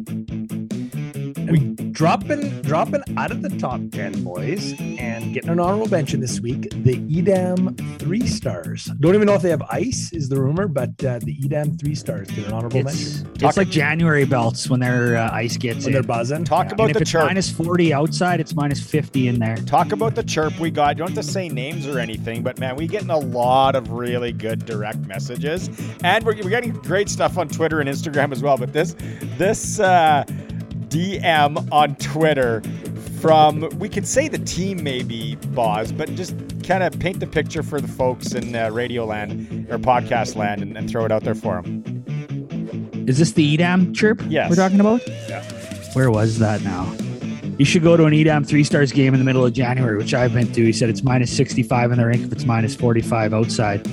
And 1.47 1.93
dropping 1.95 2.63
dropping 2.63 3.03
out 3.17 3.31
of 3.31 3.43
the 3.43 3.51
top 3.51 3.81
10 3.93 4.25
boys 4.25 4.73
and 4.81 5.33
getting 5.35 5.51
an 5.51 5.61
honorable 5.61 5.89
mention 5.89 6.21
this 6.21 6.41
week 6.41 6.69
the 6.83 6.97
edam 7.17 7.77
three 7.99 8.27
stars 8.27 8.87
don't 9.01 9.15
even 9.15 9.27
know 9.27 9.35
if 9.35 9.43
they 9.43 9.51
have 9.51 9.63
ice 9.71 10.11
is 10.13 10.29
the 10.29 10.41
rumor 10.41 10.67
but 10.67 10.91
uh, 11.05 11.19
the 11.21 11.37
edam 11.45 11.77
three 11.79 11.95
stars 11.95 12.29
get 12.31 12.47
an 12.47 12.53
honorable 12.53 12.79
It's, 12.81 13.21
mention 13.23 13.47
it's 13.47 13.57
like 13.57 13.69
January 13.69 14.25
belts 14.25 14.69
when 14.69 14.81
their 14.81 15.17
uh, 15.17 15.31
ice 15.33 15.57
gets 15.57 15.85
when 15.85 15.93
they're 15.93 16.03
buzzing 16.03 16.45
Talk 16.45 16.67
Yeah. 16.67 16.73
about 16.75 16.85
And 16.85 16.91
if 16.91 16.95
the 16.97 17.03
it's 17.03 17.11
chirp. 17.11 17.27
minus 17.27 17.51
40 17.51 17.93
outside, 17.95 18.41
it's 18.41 18.55
minus 18.55 18.81
50 18.81 19.29
in 19.29 19.39
there. 19.39 19.57
Talk 19.57 19.93
about 19.93 20.15
the 20.15 20.23
chirp 20.23 20.59
we 20.59 20.71
got. 20.71 20.97
You 20.97 21.05
don't 21.05 21.15
have 21.15 21.25
to 21.25 21.31
say 21.31 21.49
names 21.49 21.87
or 21.87 21.99
anything, 21.99 22.43
but 22.43 22.59
man, 22.59 22.75
we 22.77 22.87
getting 22.87 23.11
a 23.11 23.19
lot 23.19 23.77
of 23.77 23.91
really 23.93 24.33
good 24.33 24.65
direct 24.65 24.99
messages, 25.07 25.69
and 26.03 26.25
we're, 26.25 26.35
we're 26.43 26.49
getting 26.51 26.73
great 26.73 27.09
stuff 27.09 27.37
on 27.39 27.49
Twitter 27.49 27.81
and 27.81 27.89
Instagram 27.89 28.33
as 28.33 28.43
well. 28.43 28.57
But 28.57 28.73
this 28.73 28.97
this 29.39 29.79
uh, 29.81 30.25
DM 30.95 31.69
on 31.73 31.97
Twitter 31.97 32.63
from 33.21 33.69
we 33.81 33.89
could 33.89 34.07
say 34.07 34.29
the 34.29 34.39
team 34.39 34.81
maybe 34.85 35.35
Boz, 35.49 35.91
but 35.91 36.15
just 36.15 36.37
kind 36.63 36.85
of 36.85 36.97
paint 37.01 37.19
the 37.19 37.27
picture 37.27 37.65
for 37.65 37.81
the 37.81 37.89
folks 37.89 38.33
in 38.33 38.55
uh, 38.55 38.71
Radio 38.71 39.05
Land 39.05 39.67
or 39.71 39.79
Podcast 39.79 40.37
Land 40.37 40.63
and, 40.63 40.77
and 40.79 40.89
throw 40.89 41.05
it 41.05 41.11
out 41.11 41.25
there 41.25 41.35
for 41.35 41.61
them. 41.63 41.83
Is 43.09 43.19
this 43.19 43.33
the 43.33 43.55
Edam 43.55 43.93
chirp 43.93 44.23
Yes. 44.29 44.49
we're 44.49 44.57
talking 44.57 44.79
about? 44.79 45.01
Yeah. 45.29 45.43
Where 45.95 46.11
was 46.13 46.39
that 46.39 46.63
now? 46.63 46.85
you 47.59 47.65
should 47.65 47.83
go 47.83 47.97
to 47.97 48.05
an 48.05 48.13
Edam 48.15 48.45
three 48.45 48.65
stars 48.65 48.91
game 48.93 49.15
in 49.15 49.21
the 49.21 49.25
middle 49.25 49.45
of 49.45 49.53
January, 49.53 49.97
which 49.97 50.13
I've 50.15 50.33
been 50.33 50.51
to. 50.53 50.65
He 50.65 50.73
said 50.73 50.89
it's 50.91 51.03
minus 51.03 51.37
65 51.37 51.91
in 51.93 51.99
the 51.99 52.07
rink 52.07 52.25
if 52.25 52.33
it's 52.33 52.45
minus 52.45 52.75
45 52.77 53.35
outside. 53.35 53.87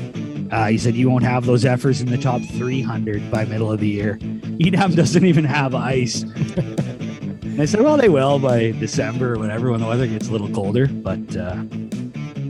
Uh, 0.52 0.68
he 0.68 0.78
said 0.78 0.96
you 0.96 1.10
won't 1.10 1.24
have 1.24 1.46
those 1.46 1.64
efforts 1.66 2.00
in 2.02 2.10
the 2.12 2.18
top 2.18 2.42
300 2.42 3.32
by 3.32 3.46
middle 3.46 3.72
of 3.72 3.80
the 3.80 3.88
year. 3.88 4.20
Edam 4.60 4.94
doesn't 4.96 5.26
even 5.26 5.46
have 5.46 5.74
ice. 5.74 6.24
and 7.62 7.68
I 7.70 7.72
said, 7.72 7.82
well, 7.82 7.96
they 7.96 8.10
will 8.10 8.40
by 8.40 8.72
December 8.72 9.36
or 9.36 9.38
whatever 9.38 9.70
when 9.70 9.82
the 9.82 9.86
weather 9.86 10.08
gets 10.08 10.30
a 10.30 10.32
little 10.32 10.50
colder. 10.50 10.88
But 10.88 11.20
uh, 11.38 11.62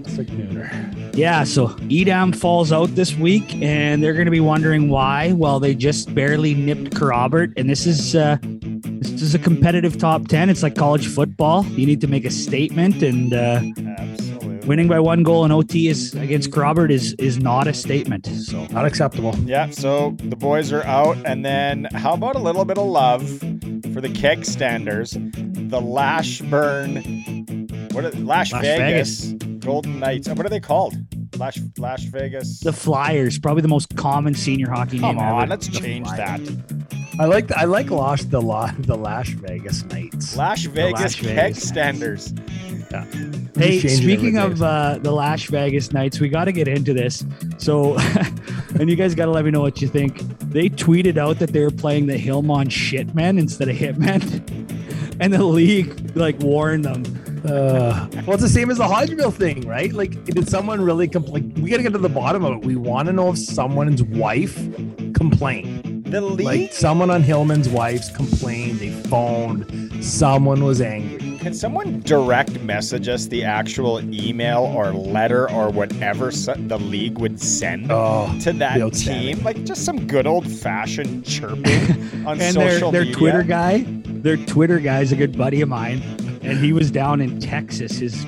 It's 0.06 0.17
like 0.17 0.28
nooner. 0.28 0.71
yeah, 1.17 1.43
so 1.43 1.76
Edam 1.91 2.32
falls 2.32 2.71
out 2.71 2.95
this 2.95 3.13
week, 3.15 3.54
and 3.62 4.02
they're 4.02 4.13
going 4.13 4.24
to 4.24 4.32
be 4.32 4.39
wondering 4.39 4.88
why. 4.88 5.34
Well, 5.34 5.60
they 5.60 5.76
just 5.76 6.15
barely 6.15 6.54
nipped 6.54 6.97
Robert, 7.02 7.52
and 7.58 7.69
this 7.69 7.86
is 7.86 8.15
uh, 8.15 8.38
this 8.41 9.21
is 9.21 9.36
a 9.36 9.39
competitive 9.39 9.97
top 9.97 10.30
ten. 10.30 10.50
It's 10.50 10.63
like 10.63 10.76
college 10.76 11.08
football. 11.08 11.65
You 11.65 11.86
need 11.86 12.00
to 12.00 12.08
make 12.08 12.24
a 12.24 12.32
statement, 12.32 13.04
and 13.04 13.34
uh, 13.34 13.60
winning 14.65 14.88
by 14.88 15.02
one 15.02 15.24
goal 15.24 15.43
in 15.43 15.52
OT 15.52 15.89
is 15.89 16.13
against 16.15 16.56
Robert 16.56 16.89
is 16.89 17.15
is 17.19 17.38
not 17.38 17.67
a 17.67 17.74
statement. 17.74 18.28
So 18.28 18.65
Not 18.67 18.86
acceptable. 18.86 19.36
Yeah, 19.43 19.69
so 19.71 20.15
the 20.24 20.38
boys 20.38 20.71
are 20.71 20.84
out. 20.84 21.17
And 21.26 21.43
then 21.43 21.89
how 21.95 22.13
about 22.13 22.38
a 22.38 22.39
little 22.39 22.63
bit 22.63 22.78
of 22.78 22.86
love 22.88 23.24
for 23.93 24.01
the 24.01 24.10
keg 24.10 24.45
standers? 24.45 25.12
The 25.17 25.82
Lashburn, 25.82 26.95
what 27.91 28.06
are 28.06 28.12
Lash, 28.12 28.51
Lash 28.54 28.62
Vegas, 28.63 29.25
Golden 29.60 29.99
Knights. 29.99 30.27
Uh, 30.27 30.34
what 30.36 30.45
are 30.45 30.49
they 30.49 30.60
called? 30.60 30.95
Lash 31.38 31.58
Lash 31.77 32.04
Vegas. 32.06 32.60
the 32.60 32.73
Flyers, 32.73 33.39
probably 33.39 33.62
the 33.62 33.67
most 33.67 33.95
common 33.95 34.34
senior 34.36 34.69
hockey 34.69 34.99
Come 34.99 35.15
name 35.15 35.25
ever. 35.25 35.36
on, 35.36 35.49
let's 35.49 35.67
The 35.67 35.80
change 35.80 36.08
Flyers. 36.08 36.41
that. 36.49 36.75
I 37.19 37.25
like 37.25 37.47
the, 37.47 37.58
I 37.60 37.65
like 37.65 37.89
Lash 37.89 38.23
the 38.25 38.41
La, 38.41 38.71
the 38.80 38.95
Lash 38.97 39.30
Vegas 39.32 39.84
Knights. 39.86 40.36
Lash 40.36 40.65
Vegas 40.65 41.01
Lash 41.01 41.15
keg 41.21 41.36
Vegas. 41.36 41.67
standers. 41.67 42.34
Hey, 42.58 42.70
Just 42.91 43.82
changing 43.82 43.89
it 43.89 43.97
speaking 43.97 44.38
of 44.38 44.62
uh, 44.62 44.97
the 45.01 45.12
Las 45.12 45.43
Vegas 45.45 45.91
Knights, 45.91 46.19
we 46.19 46.30
got 46.30 46.45
to 46.45 46.51
get 46.51 46.67
into 46.67 46.93
this. 46.93 47.25
So, 47.58 47.97
and 48.80 48.89
you 48.89 48.95
guys 48.95 49.15
got 49.15 49.25
to 49.25 49.32
let 49.32 49.45
me 49.45 49.51
know 49.51 49.62
what 49.62 49.82
you 49.82 49.88
think. 49.88 50.19
They 50.51 50.69
tweeted 50.69 51.17
out 51.17 51.39
that 51.39 51.54
they 51.54 51.62
were 51.62 51.71
playing 51.71 52.08
the 52.08 52.17
Hillmond 52.17 52.67
Shitmen 52.67 53.39
instead 53.39 53.69
of 53.69 53.75
Hitmen, 53.75 55.17
and 55.19 55.34
the 55.34 55.43
league 55.43 56.15
like 56.15 56.39
warned 56.39 56.86
them. 56.86 57.04
Uh, 57.43 58.08
well, 58.27 58.34
it's 58.34 58.43
the 58.43 58.49
same 58.49 58.69
as 58.69 58.77
the 58.77 58.84
Hodgeville 58.84 59.34
thing, 59.34 59.67
right? 59.67 59.91
Like, 59.91 60.23
did 60.25 60.47
someone 60.47 60.80
really 60.80 61.08
complain? 61.08 61.54
We 61.56 61.71
got 61.71 61.77
to 61.77 61.84
get 61.84 61.93
to 61.93 61.97
the 61.97 62.10
bottom 62.10 62.45
of 62.45 62.58
it. 62.58 62.65
We 62.65 62.75
want 62.75 63.08
to 63.08 63.13
know 63.13 63.30
if 63.30 63.39
someone's 63.39 64.04
wife 64.04 64.56
complained. 65.13 66.06
The 66.06 66.21
league? 66.21 66.45
Like, 66.45 66.73
someone 66.73 67.10
on 67.10 67.23
Hillman's 67.23 67.69
wife's 67.69 68.12
complained. 68.12 68.80
They 68.80 68.91
phoned. 68.91 70.04
Someone 70.04 70.63
was 70.63 70.82
angry. 70.82 71.31
Can 71.41 71.56
someone 71.56 72.01
direct 72.01 72.60
message 72.62 73.08
us 73.08 73.25
the 73.25 73.43
actual 73.43 73.99
email 74.13 74.60
or 74.60 74.91
letter 74.93 75.49
or 75.49 75.71
whatever 75.71 76.30
so- 76.30 76.54
the 76.54 76.77
league 76.77 77.17
would 77.17 77.39
send 77.41 77.91
Oh, 77.91 78.32
to 78.41 78.54
that 78.54 78.93
team? 78.93 79.43
Like 79.43 79.63
just 79.63 79.84
some 79.84 80.06
good 80.06 80.27
old 80.27 80.45
fashioned 80.45 81.25
chirping 81.25 81.65
on 82.27 82.39
and 82.39 82.56
their 82.56 82.71
social 82.73 82.91
their 82.91 83.01
media. 83.01 83.15
Twitter 83.17 83.41
guy, 83.43 83.86
their 84.06 84.38
Twitter 84.38 84.77
guy 84.80 85.01
is 85.01 85.12
a 85.12 85.15
good 85.15 85.36
buddy 85.36 85.62
of 85.62 85.69
mine, 85.69 86.04
and 86.43 86.60
he 86.60 86.73
was 86.73 86.91
down 86.91 87.19
in 87.21 87.39
Texas. 87.39 87.97
His 87.97 88.23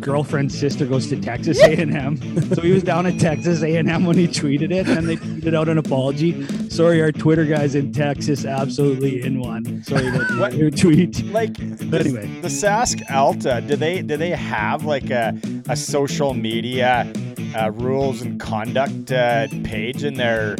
girlfriend's 0.00 0.58
sister 0.58 0.86
goes 0.86 1.08
to 1.08 1.20
Texas 1.20 1.62
A 1.62 1.76
and 1.76 1.94
M, 1.96 2.16
so 2.54 2.60
he 2.62 2.72
was 2.72 2.82
down 2.82 3.06
at 3.06 3.18
Texas 3.20 3.62
A 3.62 3.76
and 3.76 3.88
M 3.90 4.04
when 4.04 4.16
he 4.16 4.26
tweeted 4.26 4.72
it, 4.72 4.88
and 4.88 5.08
they 5.08 5.16
tweeted 5.16 5.54
out 5.54 5.68
an 5.68 5.78
apology. 5.78 6.46
Sorry, 6.68 7.00
our 7.02 7.12
Twitter 7.12 7.44
guy's 7.44 7.74
in 7.74 7.92
Texas, 7.92 8.44
absolutely 8.44 9.22
in 9.22 9.40
one. 9.40 9.82
Sorry 9.84 10.08
about 10.08 10.38
What? 10.38 10.54
your 10.54 10.70
tweet. 10.70 11.24
like 11.26 11.54
But 11.90 11.90
the, 11.90 11.98
anyway. 12.00 12.40
the 12.40 12.48
Sask 12.48 13.02
Alta, 13.10 13.62
do 13.66 13.76
they 13.76 14.02
do 14.02 14.16
they 14.16 14.30
have 14.30 14.84
like 14.84 15.10
a, 15.10 15.38
a 15.68 15.76
social 15.76 16.34
media 16.34 17.10
uh, 17.58 17.70
rules 17.72 18.22
and 18.22 18.40
conduct 18.40 19.10
uh, 19.12 19.46
page 19.64 20.04
in 20.04 20.14
their 20.14 20.54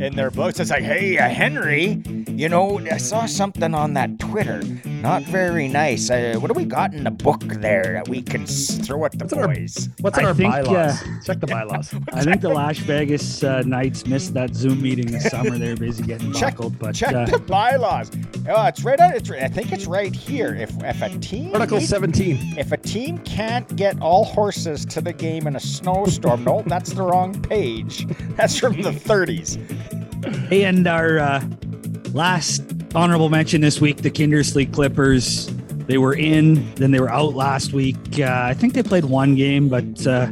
in 0.00 0.14
their 0.16 0.30
books? 0.30 0.58
It's 0.60 0.70
like, 0.70 0.82
hey, 0.82 1.18
uh, 1.18 1.28
Henry, 1.28 2.02
you 2.28 2.48
know, 2.48 2.78
I 2.90 2.96
saw 2.98 3.26
something 3.26 3.74
on 3.74 3.94
that 3.94 4.18
Twitter, 4.18 4.62
not 4.86 5.22
very 5.24 5.68
nice. 5.68 6.10
Uh, 6.10 6.36
what 6.38 6.48
do 6.48 6.54
we 6.54 6.64
got 6.64 6.92
in 6.92 7.04
the 7.04 7.10
book 7.10 7.40
there 7.40 7.92
that 7.94 8.08
we 8.08 8.22
can 8.22 8.46
throw 8.46 9.04
at 9.04 9.12
the 9.18 9.24
What's 9.24 9.32
in 9.32 9.38
our- 9.40 9.48
boys? 9.48 9.88
What's 10.00 10.18
in 10.18 10.24
I 10.24 10.28
our 10.28 10.34
think, 10.34 10.52
bylaws? 10.52 11.02
Check 11.24 11.40
the 11.40 11.46
bylaws. 11.46 11.94
I 12.12 12.22
think 12.22 12.40
the 12.40 12.48
Las 12.48 12.78
Vegas 12.78 13.42
uh, 13.42 13.62
Knights 13.62 14.06
missed 14.06 14.34
that 14.34 14.54
Zoom 14.54 14.80
meeting 14.82 15.06
this 15.10 15.28
summer. 15.30 15.58
They're 15.58 15.76
busy 15.76 16.02
getting 16.04 16.32
Check, 16.32 16.56
buckled, 16.56 16.78
but 16.78 16.94
check 16.94 17.14
uh, 17.14 17.26
the 17.26 17.38
bylaws. 17.38 18.10
Oh, 18.48 18.66
it's 18.66 18.82
right 18.84 18.98
out. 19.00 19.14
It's 19.14 19.30
I 19.30 19.48
think 19.48 19.72
it's 19.72 19.86
right 19.86 20.14
here. 20.14 20.54
If 20.54 20.70
if 20.82 21.02
a 21.02 21.08
team 21.18 21.54
Article 21.54 21.78
needs- 21.78 21.90
17. 21.90 22.58
If 22.58 22.72
a 22.72 22.76
team 22.76 23.18
can't 23.18 23.74
get 23.76 24.00
all 24.00 24.24
horses 24.24 24.84
to 24.86 25.00
the 25.00 25.12
game 25.12 25.46
in 25.46 25.56
a 25.56 25.60
snowstorm, 25.60 26.44
no, 26.44 26.62
that's 26.66 26.92
the 26.92 27.02
wrong 27.02 27.40
page. 27.42 28.06
That's 28.36 28.58
from 28.58 28.80
the 28.80 28.90
30s. 28.90 29.58
Hey, 30.48 30.64
and 30.64 30.86
our 30.86 31.18
uh, 31.18 31.40
last 32.12 32.62
honorable 32.94 33.28
mention 33.28 33.60
this 33.60 33.80
week, 33.80 33.98
the 33.98 34.10
Kindersley 34.10 34.72
Clippers. 34.72 35.46
They 35.86 35.98
were 35.98 36.14
in, 36.14 36.72
then 36.74 36.92
they 36.92 37.00
were 37.00 37.10
out 37.10 37.34
last 37.34 37.72
week. 37.72 37.96
Uh, 38.18 38.42
I 38.44 38.54
think 38.54 38.74
they 38.74 38.82
played 38.82 39.04
one 39.04 39.34
game, 39.34 39.68
but 39.68 40.06
uh, 40.06 40.30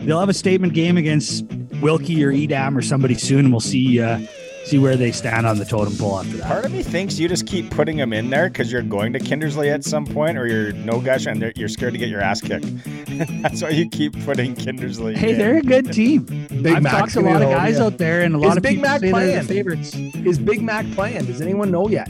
they'll 0.00 0.18
have 0.18 0.28
a 0.28 0.34
statement 0.34 0.74
game 0.74 0.96
against 0.96 1.44
Wilkie 1.80 2.24
or 2.24 2.32
Edam 2.32 2.76
or 2.76 2.82
somebody 2.82 3.14
soon, 3.14 3.40
and 3.40 3.50
we'll 3.52 3.60
see 3.60 4.00
uh, 4.00 4.18
see 4.66 4.78
where 4.78 4.96
they 4.96 5.12
stand 5.12 5.46
on 5.46 5.58
the 5.58 5.64
totem 5.64 5.96
pole 5.96 6.18
after 6.18 6.36
that. 6.38 6.46
Part 6.46 6.64
of 6.64 6.72
me 6.72 6.82
thinks 6.82 7.18
you 7.18 7.28
just 7.28 7.46
keep 7.46 7.70
putting 7.70 7.96
them 7.96 8.12
in 8.12 8.30
there 8.30 8.48
because 8.48 8.72
you're 8.72 8.82
going 8.82 9.12
to 9.12 9.20
Kindersley 9.20 9.72
at 9.72 9.84
some 9.84 10.04
point, 10.04 10.36
or 10.36 10.46
you're 10.46 10.72
no 10.72 11.00
gosh, 11.00 11.26
and 11.26 11.52
you're 11.56 11.68
scared 11.68 11.92
to 11.92 11.98
get 11.98 12.08
your 12.08 12.20
ass 12.20 12.40
kicked. 12.40 12.66
that's 13.42 13.62
why 13.62 13.70
you 13.70 13.88
keep 13.88 14.12
putting 14.24 14.54
Kindersley. 14.54 15.16
Hey, 15.16 15.32
in. 15.32 15.38
they're 15.38 15.58
a 15.58 15.62
good 15.62 15.92
team. 15.92 16.24
Big 16.24 16.66
I've 16.66 16.82
Mac's 16.82 16.96
talked 16.96 17.12
to 17.12 17.20
a 17.20 17.22
lot 17.22 17.42
of 17.42 17.50
guys 17.50 17.78
yeah. 17.78 17.84
out 17.84 17.98
there, 17.98 18.22
and 18.22 18.34
a 18.34 18.38
Is 18.38 18.44
lot 18.44 18.56
of 18.56 18.62
Big 18.62 18.76
people 18.76 18.88
Mac 18.90 19.00
say 19.00 19.10
they're 19.12 19.40
the 19.42 19.46
playing? 19.46 19.46
favorites. 19.46 19.94
Is 19.94 20.38
Big 20.38 20.62
Mac 20.62 20.90
playing? 20.92 21.26
Does 21.26 21.40
anyone 21.40 21.70
know 21.70 21.88
yet? 21.88 22.08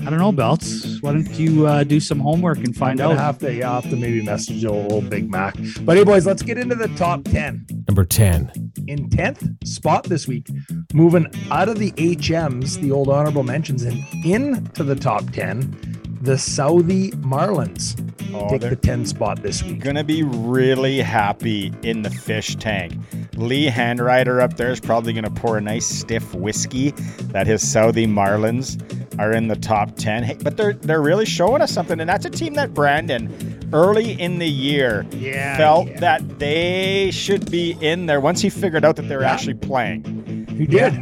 I 0.00 0.10
don't 0.10 0.18
know, 0.18 0.32
Belts. 0.32 1.00
Why 1.02 1.12
don't 1.12 1.30
you 1.34 1.66
uh, 1.66 1.84
do 1.84 2.00
some 2.00 2.20
homework 2.20 2.58
and 2.58 2.74
find 2.74 3.00
out? 3.00 3.12
I'm 3.12 3.18
out? 3.18 3.24
have 3.24 3.38
to, 3.38 3.54
yeah, 3.54 3.70
I'll 3.70 3.80
have 3.82 3.90
to 3.90 3.96
maybe 3.96 4.22
message 4.22 4.64
old, 4.64 4.90
old 4.92 5.10
Big 5.10 5.30
Mac. 5.30 5.54
But 5.82 5.96
hey, 5.96 6.04
boys, 6.04 6.26
let's 6.26 6.42
get 6.42 6.58
into 6.58 6.74
the 6.74 6.88
top 6.88 7.24
10. 7.24 7.66
Number 7.86 8.04
10. 8.04 8.72
In 8.86 9.10
10th 9.10 9.66
spot 9.66 10.04
this 10.04 10.26
week, 10.26 10.48
moving 10.94 11.26
out 11.50 11.68
of 11.68 11.78
the 11.78 11.92
HMs, 11.92 12.80
the 12.80 12.90
old 12.90 13.08
honorable 13.08 13.42
mentions, 13.42 13.82
and 13.82 14.02
into 14.24 14.82
the 14.82 14.96
top 14.96 15.30
10, 15.30 16.18
the 16.22 16.36
Southey 16.36 17.10
Marlins 17.12 17.96
Oh, 18.32 18.48
take 18.48 18.60
the 18.60 18.76
10 18.76 19.06
spot 19.06 19.42
this 19.42 19.62
week. 19.62 19.80
gonna 19.80 20.04
be 20.04 20.22
really 20.22 20.98
happy 21.00 21.72
in 21.82 22.02
the 22.02 22.10
fish 22.10 22.54
tank. 22.56 22.94
Lee 23.34 23.68
Handwriter 23.68 24.40
up 24.40 24.56
there 24.56 24.70
is 24.70 24.80
probably 24.80 25.12
gonna 25.12 25.30
pour 25.30 25.58
a 25.58 25.60
nice 25.60 25.86
stiff 25.86 26.34
whiskey 26.34 26.90
that 27.32 27.46
his 27.46 27.68
Southey 27.68 28.06
Marlins 28.06 28.78
are 29.18 29.32
in 29.32 29.48
the 29.48 29.56
top 29.56 29.96
ten. 29.96 30.22
Hey, 30.22 30.36
but 30.42 30.56
they're 30.56 30.72
they're 30.74 31.02
really 31.02 31.26
showing 31.26 31.62
us 31.62 31.72
something, 31.72 32.00
and 32.00 32.08
that's 32.08 32.24
a 32.26 32.30
team 32.30 32.54
that 32.54 32.72
Brandon 32.74 33.28
early 33.72 34.12
in 34.20 34.38
the 34.38 34.48
year 34.48 35.06
Yeah, 35.12 35.56
felt 35.56 35.88
yeah. 35.88 36.00
that 36.00 36.38
they 36.38 37.10
should 37.12 37.50
be 37.50 37.76
in 37.80 38.06
there 38.06 38.20
once 38.20 38.40
he 38.40 38.50
figured 38.50 38.84
out 38.84 38.96
that 38.96 39.02
they 39.02 39.16
were 39.16 39.22
Yeah. 39.22 39.32
actually 39.32 39.54
playing. 39.54 40.46
He 40.56 40.66
did? 40.66 40.92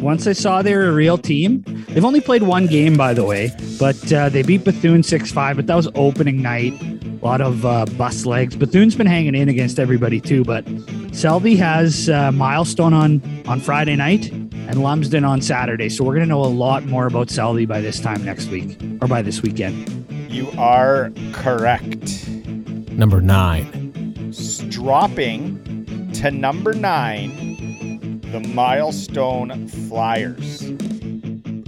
Once 0.00 0.26
I 0.26 0.32
saw 0.32 0.62
they 0.62 0.74
were 0.74 0.88
a 0.88 0.92
real 0.92 1.18
team, 1.18 1.62
they've 1.90 2.04
only 2.04 2.20
played 2.22 2.42
one 2.42 2.66
game, 2.66 2.96
by 2.96 3.12
the 3.12 3.22
way, 3.24 3.50
but 3.78 4.10
uh, 4.12 4.28
they 4.30 4.42
beat 4.42 4.64
Bethune 4.64 5.02
6 5.02 5.30
5, 5.30 5.56
but 5.56 5.66
that 5.66 5.74
was 5.76 5.88
opening 5.94 6.40
night. 6.40 6.72
A 6.82 7.24
lot 7.24 7.42
of 7.42 7.66
uh, 7.66 7.84
bus 7.98 8.24
legs. 8.24 8.56
Bethune's 8.56 8.94
been 8.94 9.06
hanging 9.06 9.34
in 9.34 9.50
against 9.50 9.78
everybody, 9.78 10.18
too, 10.18 10.42
but 10.42 10.66
Selby 11.12 11.54
has 11.56 12.08
uh, 12.08 12.32
Milestone 12.32 12.94
on, 12.94 13.20
on 13.46 13.60
Friday 13.60 13.94
night 13.94 14.32
and 14.68 14.82
Lumsden 14.82 15.24
on 15.24 15.40
Saturday. 15.40 15.88
So 15.88 16.04
we're 16.04 16.14
going 16.14 16.26
to 16.26 16.28
know 16.28 16.44
a 16.44 16.46
lot 16.46 16.84
more 16.84 17.06
about 17.06 17.30
Selby 17.30 17.66
by 17.66 17.80
this 17.80 18.00
time 18.00 18.24
next 18.24 18.48
week 18.48 18.78
or 19.00 19.08
by 19.08 19.22
this 19.22 19.42
weekend. 19.42 20.06
You 20.30 20.50
are 20.58 21.10
correct. 21.32 22.28
Number 22.28 23.20
9. 23.20 24.32
Dropping 24.68 26.12
to 26.14 26.30
number 26.30 26.72
nine, 26.74 28.20
the 28.30 28.40
Milestone 28.40 29.68
Flyers. 29.68 30.60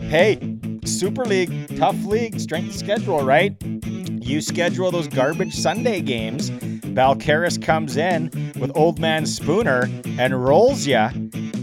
Hey, 0.02 0.58
Super 0.84 1.24
League, 1.24 1.76
tough 1.78 2.04
league, 2.04 2.38
strength 2.38 2.74
schedule, 2.74 3.24
right? 3.24 3.56
You 3.62 4.40
schedule 4.40 4.90
those 4.90 5.08
garbage 5.08 5.54
Sunday 5.54 6.00
games. 6.00 6.50
Balcarres 6.50 7.60
comes 7.60 7.96
in 7.96 8.30
with 8.58 8.70
Old 8.74 8.98
Man 8.98 9.24
Spooner 9.26 9.88
and 10.18 10.44
rolls 10.44 10.86
ya. 10.86 11.10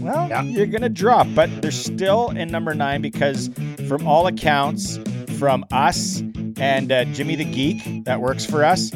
Well, 0.00 0.28
Yeah. 0.28 0.42
you're 0.42 0.66
gonna 0.66 0.88
drop, 0.88 1.26
but 1.34 1.50
they're 1.62 1.70
still 1.70 2.30
in 2.30 2.50
number 2.50 2.74
nine 2.74 3.02
because, 3.02 3.50
from 3.88 4.06
all 4.06 4.26
accounts, 4.26 4.98
from 5.38 5.64
us 5.72 6.22
and 6.58 6.90
uh, 6.92 7.04
Jimmy 7.06 7.34
the 7.36 7.44
Geek 7.44 8.04
that 8.04 8.20
works 8.20 8.44
for 8.44 8.64
us, 8.64 8.90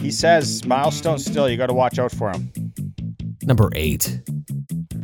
he 0.00 0.10
says 0.10 0.64
milestone 0.64 1.18
still. 1.18 1.48
You 1.48 1.56
got 1.56 1.66
to 1.66 1.74
watch 1.74 1.98
out 1.98 2.12
for 2.12 2.30
him. 2.30 2.52
Number 3.44 3.68
8. 3.74 4.20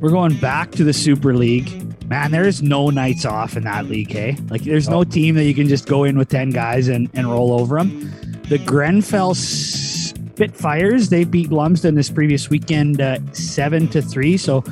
We're 0.01 0.11
going 0.11 0.37
back 0.39 0.71
to 0.73 0.85
the 0.85 0.93
Super 0.93 1.35
League. 1.35 1.69
Man, 2.09 2.31
there's 2.31 2.63
no 2.63 2.91
nights 2.91 3.25
off 3.25 3.57
in 3.57 3.65
that 3.65 3.87
league, 3.87 4.13
hey? 4.13 4.37
Like, 4.49 4.63
there's 4.63 4.89
no 4.89 5.03
team 5.05 5.35
that 5.35 5.45
you 5.45 5.55
can 5.55 5.67
just 5.69 5.87
go 5.89 6.05
in 6.05 6.17
with 6.17 6.29
10 6.29 6.51
guys 6.51 6.87
and, 6.89 7.11
and 7.15 7.29
roll 7.31 7.53
over 7.53 7.79
them. 7.79 8.11
The 8.49 8.59
Grenfell 8.59 9.35
Spitfires, 9.35 11.09
they 11.09 11.25
beat 11.25 11.51
Lumsden 11.51 11.95
this 11.97 12.11
previous 12.11 12.49
weekend 12.49 13.01
uh, 13.01 13.19
7 13.33 13.89
to 13.89 14.01
3. 14.03 14.37
So 14.37 14.63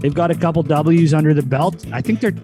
they've 0.00 0.14
got 0.14 0.30
a 0.30 0.34
couple 0.34 0.62
W's 0.62 1.14
under 1.14 1.32
the 1.32 1.42
belt. 1.42 1.84
I 1.92 2.00
think 2.00 2.20
they're 2.20 2.34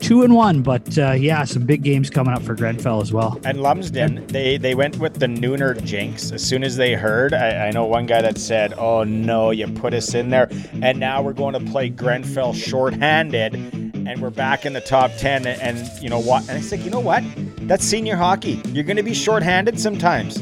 two 0.00 0.22
and 0.22 0.34
one, 0.34 0.62
but 0.62 0.98
uh, 0.98 1.12
yeah, 1.12 1.44
some 1.44 1.64
big 1.66 1.82
games 1.82 2.10
coming 2.10 2.34
up 2.34 2.42
for 2.42 2.54
Grenfell 2.54 3.00
as 3.00 3.12
well. 3.12 3.38
And 3.44 3.62
Lumsden, 3.62 4.26
they 4.28 4.56
they 4.56 4.74
went 4.74 4.98
with 4.98 5.20
the 5.20 5.26
Nooner 5.26 5.82
jinx 5.84 6.32
as 6.32 6.42
soon 6.42 6.64
as 6.64 6.76
they 6.76 6.94
heard. 6.94 7.34
I, 7.34 7.68
I 7.68 7.70
know 7.70 7.84
one 7.84 8.06
guy 8.06 8.22
that 8.22 8.38
said, 8.38 8.74
"Oh 8.76 9.04
no, 9.04 9.50
you 9.50 9.68
put 9.68 9.94
us 9.94 10.14
in 10.14 10.30
there," 10.30 10.48
and 10.82 10.98
now 10.98 11.22
we're 11.22 11.32
going 11.32 11.54
to 11.54 11.70
play 11.70 11.88
Grenfell 11.88 12.54
shorthanded, 12.54 13.54
and 13.54 14.20
we're 14.20 14.30
back 14.30 14.66
in 14.66 14.72
the 14.72 14.80
top 14.80 15.10
ten. 15.18 15.46
And, 15.46 15.60
and 15.60 16.02
you 16.02 16.08
know 16.08 16.20
what? 16.20 16.48
And 16.48 16.58
I 16.58 16.60
said, 16.60 16.80
you 16.80 16.90
know 16.90 17.00
what? 17.00 17.22
That's 17.68 17.84
senior 17.84 18.16
hockey. 18.16 18.60
You're 18.68 18.84
going 18.84 18.96
to 18.96 19.02
be 19.02 19.14
shorthanded 19.14 19.78
sometimes. 19.78 20.38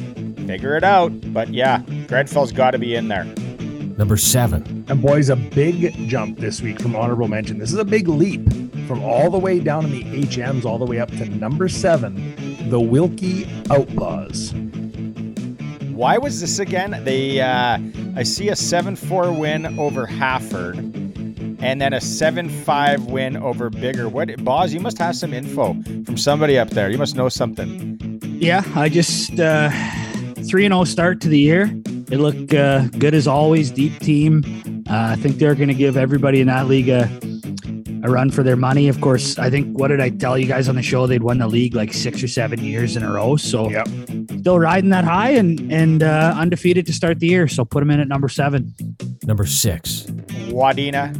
Figure 0.46 0.76
it 0.76 0.84
out. 0.84 1.12
But 1.32 1.52
yeah, 1.52 1.82
Grenfell's 2.06 2.52
got 2.52 2.70
to 2.70 2.78
be 2.78 2.94
in 2.94 3.08
there. 3.08 3.26
Number 3.98 4.16
seven. 4.16 4.84
And 4.88 5.02
boys, 5.02 5.28
a 5.28 5.34
big 5.34 5.92
jump 6.08 6.38
this 6.38 6.62
week 6.62 6.80
from 6.80 6.94
honorable 6.94 7.26
mention. 7.26 7.58
This 7.58 7.72
is 7.72 7.78
a 7.78 7.84
big 7.84 8.06
leap 8.06 8.48
from 8.86 9.02
all 9.02 9.28
the 9.28 9.40
way 9.40 9.58
down 9.58 9.84
in 9.86 9.90
the 9.90 10.04
HMs 10.24 10.64
all 10.64 10.78
the 10.78 10.86
way 10.86 11.00
up 11.00 11.10
to 11.10 11.24
number 11.26 11.68
seven, 11.68 12.70
the 12.70 12.78
Wilkie 12.80 13.50
Outlaws. 13.70 14.54
Why 15.90 16.16
was 16.16 16.40
this 16.40 16.60
again? 16.60 17.02
They, 17.02 17.40
uh, 17.40 17.78
I 18.14 18.22
see 18.22 18.50
a 18.50 18.56
seven-four 18.56 19.32
win 19.32 19.76
over 19.80 20.06
Hafford, 20.06 20.76
and 21.60 21.80
then 21.80 21.92
a 21.92 22.00
seven-five 22.00 23.06
win 23.06 23.36
over 23.36 23.68
Biggar. 23.68 24.12
What, 24.12 24.44
Boz? 24.44 24.72
You 24.72 24.78
must 24.78 24.98
have 24.98 25.16
some 25.16 25.34
info 25.34 25.74
from 26.04 26.16
somebody 26.16 26.56
up 26.56 26.70
there. 26.70 26.88
You 26.88 26.98
must 26.98 27.16
know 27.16 27.28
something. 27.28 28.20
Yeah, 28.22 28.62
I 28.76 28.90
just 28.90 29.40
uh, 29.40 29.70
three 30.48 30.64
and 30.64 30.72
zero 30.72 30.84
start 30.84 31.20
to 31.22 31.28
the 31.28 31.40
year. 31.40 31.66
They 32.08 32.16
look 32.16 32.52
uh, 32.54 32.86
good 32.98 33.14
as 33.14 33.26
always. 33.26 33.70
Deep 33.70 33.98
team. 34.00 34.42
Uh, 34.88 35.12
I 35.12 35.16
think 35.16 35.36
they're 35.36 35.54
going 35.54 35.68
to 35.68 35.74
give 35.74 35.96
everybody 35.96 36.40
in 36.40 36.46
that 36.46 36.66
league 36.66 36.88
a 36.88 37.08
a 38.04 38.10
run 38.10 38.30
for 38.30 38.42
their 38.42 38.56
money. 38.56 38.88
Of 38.88 39.00
course, 39.00 39.38
I 39.38 39.50
think 39.50 39.76
what 39.76 39.88
did 39.88 40.00
I 40.00 40.10
tell 40.10 40.38
you 40.38 40.46
guys 40.46 40.68
on 40.68 40.76
the 40.76 40.82
show? 40.82 41.06
They'd 41.06 41.22
won 41.22 41.38
the 41.38 41.48
league 41.48 41.74
like 41.74 41.92
six 41.92 42.22
or 42.22 42.28
seven 42.28 42.62
years 42.62 42.96
in 42.96 43.02
a 43.02 43.12
row. 43.12 43.36
So 43.36 43.68
Yep. 43.70 43.88
still 44.38 44.58
riding 44.58 44.90
that 44.90 45.04
high 45.04 45.30
and 45.30 45.70
and 45.72 46.02
uh, 46.02 46.34
undefeated 46.36 46.86
to 46.86 46.92
start 46.92 47.18
the 47.18 47.26
year. 47.26 47.48
So 47.48 47.64
put 47.64 47.80
them 47.80 47.90
in 47.90 48.00
at 48.00 48.08
number 48.08 48.28
seven. 48.28 48.74
Number 49.24 49.46
six. 49.46 50.04
Wadena, 50.48 51.12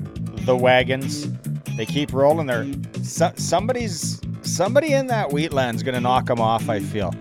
the 0.46 0.56
wagons, 0.56 1.28
they 1.76 1.84
keep 1.84 2.12
rolling. 2.12 2.46
There, 2.46 2.66
so, 3.02 3.32
somebody's 3.36 4.20
somebody 4.42 4.94
in 4.94 5.08
that 5.08 5.28
wheatland's 5.30 5.82
going 5.82 5.94
to 5.94 6.00
knock 6.00 6.26
them 6.26 6.40
off. 6.40 6.68
I 6.68 6.80
feel. 6.80 7.12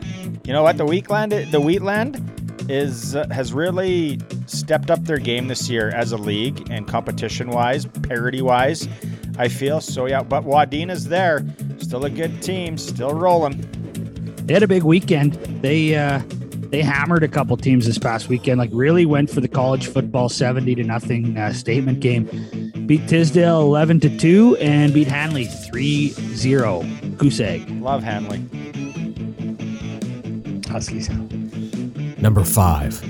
You 0.45 0.53
know 0.53 0.63
what? 0.63 0.77
The 0.77 0.85
wheatland, 0.85 1.31
the 1.51 1.59
wheatland, 1.59 2.21
is 2.69 3.15
uh, 3.15 3.27
has 3.29 3.53
really 3.53 4.19
stepped 4.45 4.91
up 4.91 5.03
their 5.05 5.17
game 5.17 5.47
this 5.47 5.69
year 5.69 5.89
as 5.89 6.11
a 6.11 6.17
league 6.17 6.67
and 6.69 6.87
competition 6.87 7.49
wise, 7.49 7.85
parity 7.85 8.41
wise. 8.41 8.87
I 9.37 9.47
feel 9.47 9.81
so. 9.81 10.05
Yeah, 10.07 10.23
but 10.23 10.43
Wadena's 10.43 11.05
there, 11.05 11.45
still 11.77 12.05
a 12.05 12.09
good 12.09 12.41
team, 12.41 12.77
still 12.77 13.13
rolling. 13.13 13.67
They 14.45 14.53
had 14.53 14.63
a 14.63 14.67
big 14.67 14.83
weekend. 14.83 15.33
They 15.61 15.95
uh, 15.95 16.21
they 16.69 16.81
hammered 16.81 17.23
a 17.23 17.27
couple 17.27 17.55
teams 17.57 17.85
this 17.85 17.97
past 17.97 18.29
weekend. 18.29 18.59
Like 18.59 18.69
really 18.73 19.05
went 19.05 19.29
for 19.29 19.41
the 19.41 19.47
college 19.47 19.87
football 19.87 20.29
seventy 20.29 20.75
to 20.75 20.83
nothing 20.83 21.37
uh, 21.37 21.53
statement 21.53 21.99
game. 21.99 22.25
Beat 22.87 23.07
Tisdale 23.07 23.61
eleven 23.61 23.99
to 24.01 24.17
two 24.17 24.55
and 24.57 24.93
beat 24.93 25.07
Hanley 25.07 25.45
3-0. 25.45 27.17
Goose 27.17 27.39
egg. 27.39 27.69
Love 27.81 28.03
Hanley. 28.03 28.41
Huskies. 30.69 31.09
Number 32.19 32.43
five. 32.43 33.01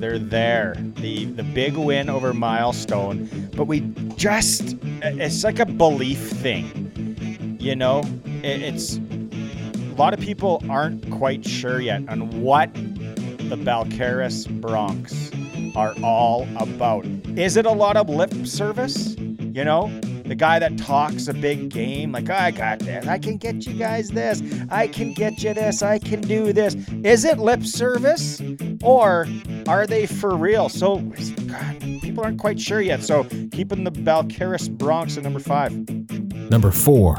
they're 0.00 0.18
there. 0.18 0.76
The 0.96 1.24
the 1.24 1.42
big 1.42 1.76
win 1.76 2.08
over 2.08 2.32
Milestone, 2.32 3.28
but 3.56 3.64
we 3.64 3.80
just 4.16 4.76
it's 5.02 5.42
like 5.44 5.58
a 5.58 5.66
belief 5.66 6.18
thing. 6.30 7.56
You 7.60 7.74
know, 7.76 8.02
It- 8.42 8.62
it's 8.62 8.98
a 8.98 9.94
lot 9.98 10.14
of 10.14 10.20
people 10.20 10.62
aren't 10.70 11.10
quite 11.10 11.44
sure 11.44 11.80
yet 11.80 12.02
on 12.08 12.42
what 12.42 12.72
the 12.74 13.56
Balcarres 13.56 14.48
Bronx 14.60 15.30
are 15.74 15.94
all 16.04 16.46
about. 16.56 17.04
Is 17.36 17.56
it 17.56 17.66
a 17.66 17.72
lot 17.72 17.96
of 17.96 18.08
lip 18.08 18.32
service? 18.46 19.16
You 19.18 19.64
know, 19.64 19.90
the 20.28 20.34
guy 20.34 20.58
that 20.58 20.76
talks 20.76 21.26
a 21.28 21.34
big 21.34 21.70
game, 21.70 22.12
like 22.12 22.28
I 22.28 22.50
got 22.50 22.80
this, 22.80 23.06
I 23.06 23.18
can 23.18 23.38
get 23.38 23.66
you 23.66 23.74
guys 23.74 24.10
this, 24.10 24.42
I 24.70 24.86
can 24.86 25.14
get 25.14 25.42
you 25.42 25.54
this, 25.54 25.82
I 25.82 25.98
can 25.98 26.20
do 26.20 26.52
this. 26.52 26.74
Is 27.02 27.24
it 27.24 27.38
lip 27.38 27.64
service, 27.64 28.42
or 28.82 29.26
are 29.66 29.86
they 29.86 30.06
for 30.06 30.36
real? 30.36 30.68
So, 30.68 30.98
God, 30.98 31.80
people 32.02 32.24
aren't 32.24 32.38
quite 32.38 32.60
sure 32.60 32.80
yet. 32.80 33.02
So, 33.02 33.24
keeping 33.24 33.84
the 33.84 33.90
Balcarres 33.90 34.70
Bronx 34.70 35.16
at 35.16 35.24
number 35.24 35.40
five. 35.40 35.72
Number 36.50 36.70
four. 36.70 37.16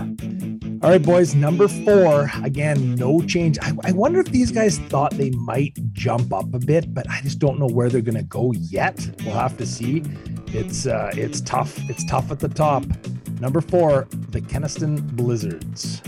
All 0.82 0.92
right, 0.92 1.04
boys, 1.04 1.36
number 1.36 1.68
four. 1.68 2.32
Again, 2.42 2.96
no 2.96 3.22
change. 3.22 3.58
I, 3.62 3.74
I 3.84 3.92
wonder 3.92 4.22
if 4.22 4.28
these 4.28 4.50
guys 4.50 4.80
thought 4.80 5.12
they 5.12 5.30
might 5.32 5.78
jump 5.92 6.32
up 6.32 6.54
a 6.54 6.60
bit, 6.60 6.94
but 6.94 7.10
I 7.10 7.20
just 7.22 7.38
don't 7.38 7.60
know 7.60 7.68
where 7.68 7.90
they're 7.90 8.00
going 8.00 8.16
to 8.16 8.24
go 8.24 8.54
yet. 8.54 9.10
We'll 9.26 9.34
have 9.34 9.58
to 9.58 9.66
see. 9.66 10.04
It's 10.54 10.86
uh, 10.88 11.12
it's 11.14 11.42
tough. 11.42 11.78
It's 11.90 12.04
tough 12.06 12.32
at 12.32 12.40
the 12.40 12.50
top. 12.50 12.84
Number 13.40 13.62
four, 13.62 14.08
the 14.30 14.42
Kenaston 14.42 15.02
Blizzards. 15.16 16.02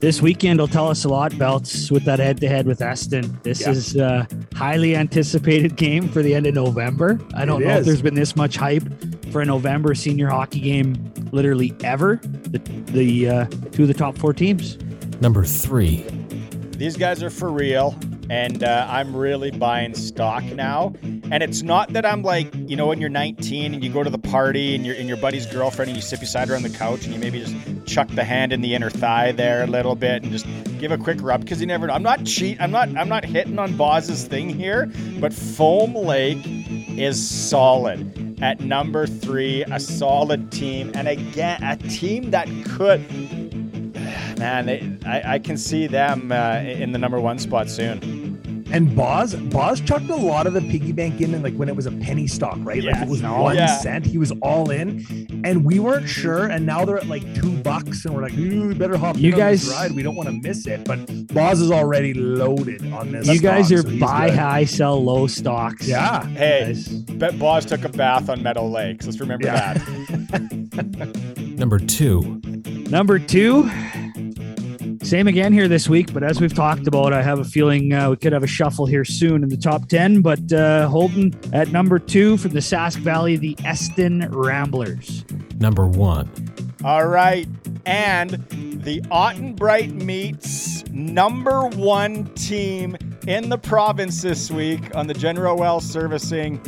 This 0.00 0.20
weekend 0.22 0.58
will 0.58 0.68
tell 0.68 0.88
us 0.88 1.04
a 1.04 1.08
lot, 1.08 1.36
Belts, 1.38 1.90
with 1.90 2.04
that 2.06 2.18
head 2.18 2.40
to 2.40 2.48
head 2.48 2.66
with 2.66 2.80
Eston. 2.80 3.38
This 3.42 3.60
Yeah. 3.60 3.70
is 3.70 3.94
a 3.96 4.26
highly 4.54 4.96
anticipated 4.96 5.76
game 5.76 6.08
for 6.08 6.22
the 6.22 6.34
end 6.34 6.46
of 6.46 6.54
November. 6.54 7.20
I 7.34 7.44
don't 7.44 7.62
It 7.62 7.66
know 7.66 7.76
if 7.76 7.84
there's 7.84 8.02
been 8.02 8.14
this 8.14 8.34
much 8.34 8.56
hype 8.56 8.82
for 9.30 9.42
a 9.42 9.44
November 9.44 9.94
senior 9.94 10.28
hockey 10.28 10.60
game 10.60 11.12
literally 11.30 11.74
ever. 11.84 12.20
The, 12.22 12.58
the 12.92 13.28
uh, 13.28 13.44
two 13.70 13.82
of 13.82 13.88
the 13.88 13.94
top 13.94 14.18
four 14.18 14.32
teams. 14.32 14.76
Number 15.20 15.44
three. 15.44 16.04
These 16.76 16.96
guys 16.96 17.22
are 17.22 17.30
for 17.30 17.52
real, 17.52 17.96
and 18.32 18.64
uh, 18.64 18.86
I'm 18.88 19.14
really 19.14 19.50
buying 19.50 19.94
stock 19.94 20.42
now. 20.42 20.94
And 21.02 21.42
it's 21.42 21.60
not 21.60 21.92
that 21.92 22.06
I'm 22.06 22.22
like, 22.22 22.50
you 22.54 22.76
know, 22.76 22.86
when 22.86 22.98
you're 22.98 23.10
19 23.10 23.74
and 23.74 23.84
you 23.84 23.92
go 23.92 24.02
to 24.02 24.08
the 24.08 24.16
party 24.16 24.74
and 24.74 24.86
you're 24.86 24.94
in 24.94 25.06
your 25.06 25.18
buddy's 25.18 25.44
girlfriend 25.44 25.90
and 25.90 25.96
you 25.96 26.00
sit 26.02 26.18
beside 26.18 26.48
her 26.48 26.56
on 26.56 26.62
the 26.62 26.70
couch 26.70 27.04
and 27.04 27.12
you 27.12 27.20
maybe 27.20 27.44
just 27.44 27.54
chuck 27.86 28.08
the 28.08 28.24
hand 28.24 28.54
in 28.54 28.62
the 28.62 28.74
inner 28.74 28.88
thigh 28.88 29.32
there 29.32 29.64
a 29.64 29.66
little 29.66 29.94
bit 29.94 30.22
and 30.22 30.32
just 30.32 30.46
give 30.78 30.90
a 30.90 30.96
quick 30.96 31.18
rub 31.20 31.42
because 31.42 31.60
you 31.60 31.66
never 31.66 31.86
know. 31.86 31.92
I'm 31.92 32.02
not 32.02 32.24
cheat. 32.24 32.58
I'm 32.58 32.70
not. 32.70 32.88
I'm 32.96 33.08
not 33.08 33.26
hitting 33.26 33.58
on 33.58 33.76
Boz's 33.76 34.26
thing 34.26 34.48
here, 34.48 34.90
but 35.20 35.34
Foam 35.34 35.94
Lake 35.94 36.40
is 36.98 37.28
solid 37.28 38.40
at 38.42 38.60
number 38.60 39.06
three, 39.06 39.62
a 39.64 39.78
solid 39.78 40.50
team, 40.50 40.90
and 40.94 41.06
again 41.06 41.62
a 41.62 41.76
team 41.76 42.30
that 42.30 42.48
could 42.64 43.02
Man, 44.38 44.66
they, 44.66 44.98
I, 45.06 45.34
I 45.34 45.38
can 45.38 45.56
see 45.56 45.86
them 45.86 46.32
uh, 46.32 46.56
in 46.56 46.92
the 46.92 46.98
number 46.98 47.20
one 47.20 47.38
spot 47.38 47.68
soon. 47.68 48.21
And 48.72 48.96
Boz, 48.96 49.34
Boz 49.34 49.80
chucked 49.82 50.08
a 50.08 50.16
lot 50.16 50.46
of 50.46 50.54
the 50.54 50.62
piggy 50.62 50.92
bank 50.92 51.20
in, 51.20 51.34
and 51.34 51.44
like 51.44 51.54
when 51.54 51.68
it 51.68 51.76
was 51.76 51.84
a 51.86 51.92
penny 51.92 52.26
stock, 52.26 52.56
right? 52.60 52.82
Like 52.82 52.96
it 53.02 53.08
was 53.08 53.22
one 53.22 53.54
yeah. 53.56 53.66
cent. 53.78 54.06
He 54.06 54.16
was 54.18 54.32
all 54.42 54.70
in, 54.70 55.04
and 55.44 55.64
we 55.64 55.78
weren't 55.78 56.08
sure. 56.08 56.46
And 56.46 56.64
now 56.64 56.84
they're 56.86 56.96
at 56.96 57.06
like 57.06 57.22
two 57.34 57.52
bucks, 57.58 58.04
and 58.06 58.14
we're 58.14 58.22
like, 58.22 58.32
"Ooh, 58.32 58.68
we 58.68 58.74
better 58.74 58.96
hop 58.96 59.16
You 59.18 59.28
in 59.28 59.34
on 59.34 59.50
this 59.50 59.68
guys- 59.68 59.74
ride. 59.76 59.92
We 59.92 60.02
don't 60.02 60.16
want 60.16 60.30
to 60.30 60.40
miss 60.48 60.66
it." 60.66 60.84
But 60.84 61.06
Boz 61.34 61.60
is 61.60 61.70
already 61.70 62.14
loaded 62.14 62.90
on 62.92 63.12
this. 63.12 63.28
you 63.28 63.40
guys 63.40 63.70
are 63.70 63.82
so 63.82 63.98
buy 63.98 64.30
good. 64.30 64.38
high, 64.38 64.64
sell 64.64 65.02
low 65.04 65.26
stocks. 65.26 65.86
Yeah. 65.86 66.26
Hey, 66.28 66.64
Guys. 66.68 66.88
bet 66.88 67.38
Boz 67.38 67.66
took 67.66 67.84
a 67.84 67.90
bath 67.90 68.28
on 68.30 68.42
Meadow 68.42 68.66
Lakes. 68.66 69.04
Let's 69.04 69.20
remember 69.20 69.46
Yeah. 69.46 69.74
that. 69.74 71.38
Number 71.58 71.78
two. 71.78 72.40
Number 72.90 73.18
two, 73.18 73.70
same 75.02 75.26
again 75.26 75.52
here 75.52 75.68
this 75.68 75.88
week, 75.88 76.12
but 76.12 76.22
as 76.22 76.40
we've 76.40 76.54
talked 76.54 76.86
about, 76.86 77.12
I 77.12 77.22
have 77.22 77.38
a 77.38 77.44
feeling 77.44 77.92
uh, 77.92 78.10
we 78.10 78.16
could 78.16 78.32
have 78.32 78.42
a 78.42 78.48
shuffle 78.48 78.86
here 78.86 79.04
soon 79.04 79.42
in 79.42 79.48
the 79.48 79.56
top 79.56 79.88
10. 79.88 80.22
But 80.22 80.52
uh, 80.52 80.88
Holden 80.88 81.38
at 81.52 81.68
number 81.68 81.98
two 81.98 82.36
from 82.36 82.52
the 82.52 82.60
Sask 82.60 82.96
Valley, 82.98 83.36
the 83.36 83.56
Eston 83.64 84.28
Ramblers. 84.30 85.24
Number 85.58 85.86
one. 85.86 86.30
All 86.84 87.06
right. 87.06 87.48
And 87.84 88.30
the 88.84 89.00
Ottenbreit 89.10 89.92
Meats 89.92 90.84
number 90.88 91.66
one 91.68 92.26
team 92.34 92.96
in 93.26 93.48
the 93.48 93.58
province 93.58 94.22
this 94.22 94.50
week 94.50 94.94
on 94.94 95.06
the 95.08 95.14
General 95.14 95.56
Well 95.56 95.80
Servicing 95.80 96.60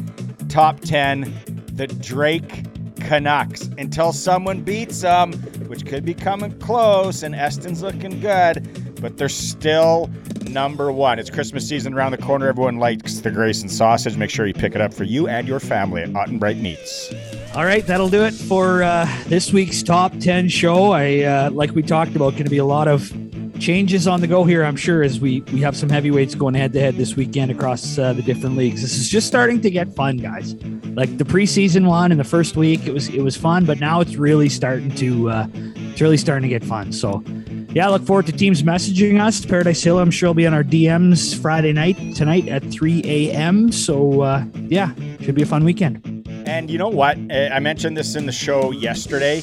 top 0.49 0.81
10, 0.81 1.33
the 1.73 1.87
Drake 1.87 2.65
Canucks. 3.05 3.69
Until 3.79 4.13
someone 4.13 4.63
beats 4.63 5.01
them, 5.01 5.33
which 5.69 5.87
could 5.87 6.05
be 6.05 6.15
coming 6.15 6.59
close, 6.59 7.23
and 7.23 7.35
Eston's 7.35 7.83
looking 7.83 8.21
good, 8.21 9.01
but 9.01 9.17
they're 9.17 9.29
still 9.29 10.11
number 10.49 10.93
one. 10.93 11.19
It's 11.19 11.31
Christmas 11.31 11.69
season 11.69 11.95
around 11.95 12.13
the 12.13 12.19
corner. 12.19 12.49
Everyone 12.49 12.79
likes 12.79 13.21
the 13.21 13.31
Grayson 13.31 13.69
sausage. 13.69 14.17
Make 14.17 14.31
sure 14.31 14.47
you 14.47 14.55
pick 14.55 14.75
it 14.75 14.81
up 14.81 14.95
for 14.95 15.05
you 15.05 15.29
and 15.29 15.47
your 15.47 15.61
family 15.61 16.03
at 16.03 16.11
Ottenbreit 16.11 16.61
Meats. 16.61 17.13
All 17.55 17.65
right, 17.65 17.87
that'll 17.87 18.09
do 18.09 18.25
it 18.25 18.33
for 18.35 18.83
uh, 18.83 19.07
this 19.27 19.53
week's 19.53 19.83
top 19.83 20.17
10 20.19 20.49
show. 20.49 20.93
I 20.93 21.21
uh, 21.23 21.51
like 21.51 21.73
we 21.73 21.83
talked 21.83 22.17
about, 22.17 22.33
going 22.33 22.45
to 22.45 22.51
be 22.51 22.59
a 22.59 22.65
lot 22.65 22.89
of 22.89 23.13
changes 23.61 24.07
on 24.07 24.21
the 24.21 24.27
go 24.27 24.45
here, 24.45 24.65
I'm 24.65 24.77
sure, 24.77 25.03
as 25.03 25.21
we, 25.21 25.41
we 25.53 25.61
have 25.61 25.77
some 25.77 25.89
heavyweights 25.89 26.35
going 26.35 26.55
head 26.55 26.73
to 26.73 26.81
head 26.81 26.97
this 26.97 27.17
weekend 27.17 27.51
across 27.51 27.99
uh, 27.99 28.13
the 28.13 28.23
different 28.23 28.57
leagues. 28.57 28.83
This 28.83 28.95
is 28.95 29.09
just 29.09 29.27
starting 29.27 29.61
to 29.63 29.71
get 29.71 29.95
fun, 29.95 30.19
guys. 30.19 30.55
Like 30.95 31.17
the 31.19 31.25
preseason 31.25 31.87
one 31.87 32.13
in 32.13 32.19
the 32.19 32.25
first 32.25 32.57
week, 32.57 32.87
it 32.87 32.93
was 32.93 33.09
it 33.09 33.23
was 33.23 33.37
fun, 33.37 33.65
but 33.65 33.81
now 33.81 34.01
it's 34.01 34.17
really 34.17 34.49
starting 34.49 34.95
to 34.97 35.31
uh, 35.31 35.47
it's 35.55 36.01
really 36.01 36.17
starting 36.17 36.43
to 36.43 36.49
get 36.49 36.65
fun. 36.65 36.93
So 36.93 37.23
yeah, 37.71 37.89
I 37.89 37.91
look 37.91 38.05
forward 38.05 38.27
to 38.27 38.33
teams 38.33 38.63
messaging 38.63 39.21
us. 39.21 39.45
Paradise 39.45 39.83
Hill, 39.83 39.99
I'm 39.99 40.11
sure, 40.11 40.29
will 40.29 40.35
be 40.35 40.47
on 40.47 40.55
our 40.55 40.63
DMs 40.63 41.37
Friday 41.41 41.73
night 41.73 41.97
tonight 42.15 42.47
at 42.49 42.63
3 42.71 43.03
a.m. 43.05 43.73
So 43.73 44.23
uh, 44.23 44.45
yeah, 44.69 44.95
should 45.21 45.35
be 45.35 45.43
a 45.43 45.47
fun 45.47 45.65
weekend. 45.65 46.25
And 46.47 46.71
you 46.71 46.79
know 46.79 46.89
what? 46.89 47.17
I 47.33 47.59
mentioned 47.59 47.97
this 47.97 48.17
in 48.17 48.27
the 48.27 48.33
show 48.33 48.71
yesterday, 48.71 49.43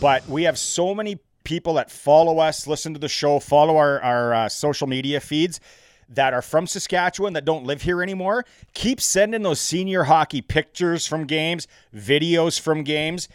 but 0.00 0.26
we 0.28 0.44
have 0.44 0.56
so 0.56 0.94
many 0.94 1.18
people 1.46 1.74
that 1.74 1.92
follow 1.92 2.40
us, 2.40 2.66
listen 2.66 2.92
to 2.92 2.98
the 2.98 3.08
show, 3.08 3.38
follow 3.38 3.76
our, 3.76 4.00
our 4.00 4.34
uh, 4.34 4.48
social 4.48 4.88
media 4.88 5.20
feeds 5.20 5.60
that 6.08 6.34
are 6.34 6.42
from 6.42 6.66
Saskatchewan 6.66 7.34
that 7.34 7.44
don't 7.44 7.64
live 7.64 7.82
here 7.82 8.02
anymore. 8.02 8.44
Keep 8.74 9.00
sending 9.00 9.42
those 9.42 9.60
senior 9.60 10.02
hockey 10.02 10.42
pictures 10.42 11.06
from 11.06 11.24
games, 11.24 11.68
videos 11.94 12.58
from 12.58 12.82
games, 12.82 13.28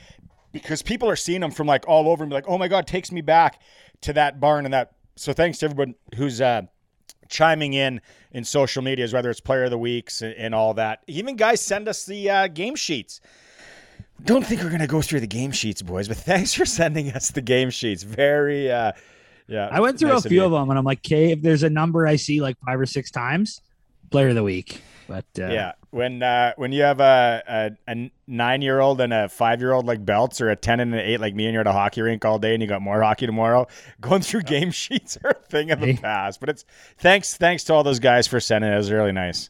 because 0.51 0.81
people 0.81 1.09
are 1.09 1.15
seeing 1.15 1.39
them 1.39 1.51
from 1.51 1.67
like 1.67 1.87
all 1.87 2.09
over 2.09 2.21
and 2.21 2.29
be 2.29 2.33
like, 2.33 2.49
oh 2.49 2.57
my 2.57 2.67
God, 2.67 2.85
takes 2.85 3.13
me 3.13 3.21
back 3.21 3.61
to 4.01 4.11
that 4.11 4.41
barn 4.41 4.65
and 4.65 4.73
that. 4.73 4.91
So 5.15 5.31
thanks 5.31 5.59
to 5.59 5.67
everyone 5.67 5.95
who's 6.15 6.41
uh, 6.41 6.63
chiming 7.29 7.71
in 7.71 8.01
in 8.33 8.43
social 8.43 8.81
medias, 8.81 9.13
whether 9.13 9.29
it's 9.29 9.39
player 9.39 9.63
of 9.63 9.71
the 9.71 9.77
weeks 9.77 10.21
and, 10.21 10.33
and 10.35 10.53
all 10.53 10.73
that. 10.73 11.01
Even 11.07 11.37
guys 11.37 11.61
send 11.61 11.87
us 11.87 12.05
the 12.05 12.29
uh, 12.29 12.47
game 12.47 12.75
sheets. 12.75 13.21
Don't 14.23 14.45
think 14.45 14.61
we're 14.61 14.69
gonna 14.69 14.87
go 14.87 15.01
through 15.01 15.21
the 15.21 15.27
game 15.27 15.51
sheets, 15.51 15.81
boys, 15.81 16.07
but 16.07 16.17
thanks 16.31 16.53
for 16.53 16.65
sending 16.65 17.11
us 17.11 17.31
the 17.31 17.41
game 17.41 17.69
sheets. 17.69 18.03
Very, 18.03 18.71
uh, 18.71 18.91
yeah. 19.47 19.69
I 19.71 19.79
went 19.79 19.99
through 19.99 20.09
nice 20.09 20.25
a 20.25 20.29
few 20.29 20.41
of, 20.45 20.53
of 20.53 20.61
them, 20.61 20.69
and 20.69 20.79
I'm 20.79 20.85
like, 20.85 20.99
okay, 20.99 21.31
if 21.31 21.41
there's 21.41 21.63
a 21.63 21.69
number 21.69 22.07
I 22.07 22.15
see 22.15 22.41
like 22.41 22.57
five 22.65 22.79
or 22.79 22.85
six 22.85 23.11
times, 23.11 23.61
player 24.11 24.29
of 24.29 24.35
the 24.35 24.43
week. 24.43 24.81
But 25.07 25.25
uh, 25.39 25.47
yeah, 25.47 25.73
when 25.89 26.23
uh, 26.23 26.53
when 26.55 26.71
you 26.71 26.83
have 26.83 27.01
a, 27.01 27.43
a, 27.47 27.91
a 27.91 28.11
nine 28.27 28.61
year 28.61 28.79
old 28.79 29.01
and 29.01 29.11
a 29.11 29.27
five 29.27 29.59
year 29.59 29.73
old 29.73 29.85
like 29.85 30.05
belts, 30.05 30.39
or 30.39 30.49
a 30.49 30.55
ten 30.55 30.79
and 30.79 30.93
an 30.93 31.01
eight 31.01 31.19
like 31.19 31.35
me, 31.35 31.45
and 31.45 31.53
you're 31.53 31.61
at 31.61 31.67
a 31.67 31.73
hockey 31.73 32.01
rink 32.01 32.23
all 32.23 32.39
day, 32.39 32.53
and 32.53 32.61
you 32.61 32.69
got 32.69 32.81
more 32.81 33.01
hockey 33.01 33.25
tomorrow, 33.25 33.67
going 34.01 34.21
through 34.21 34.43
game 34.43 34.71
sheets 34.71 35.17
are 35.23 35.31
a 35.31 35.33
thing 35.33 35.71
of 35.71 35.81
the 35.81 35.97
past. 35.97 36.39
But 36.39 36.49
it's 36.49 36.65
thanks 36.97 37.35
thanks 37.35 37.63
to 37.65 37.73
all 37.73 37.83
those 37.83 37.99
guys 37.99 38.27
for 38.27 38.39
sending 38.39 38.71
it. 38.71 38.73
It 38.73 38.77
was 38.77 38.91
really 38.91 39.11
nice. 39.11 39.49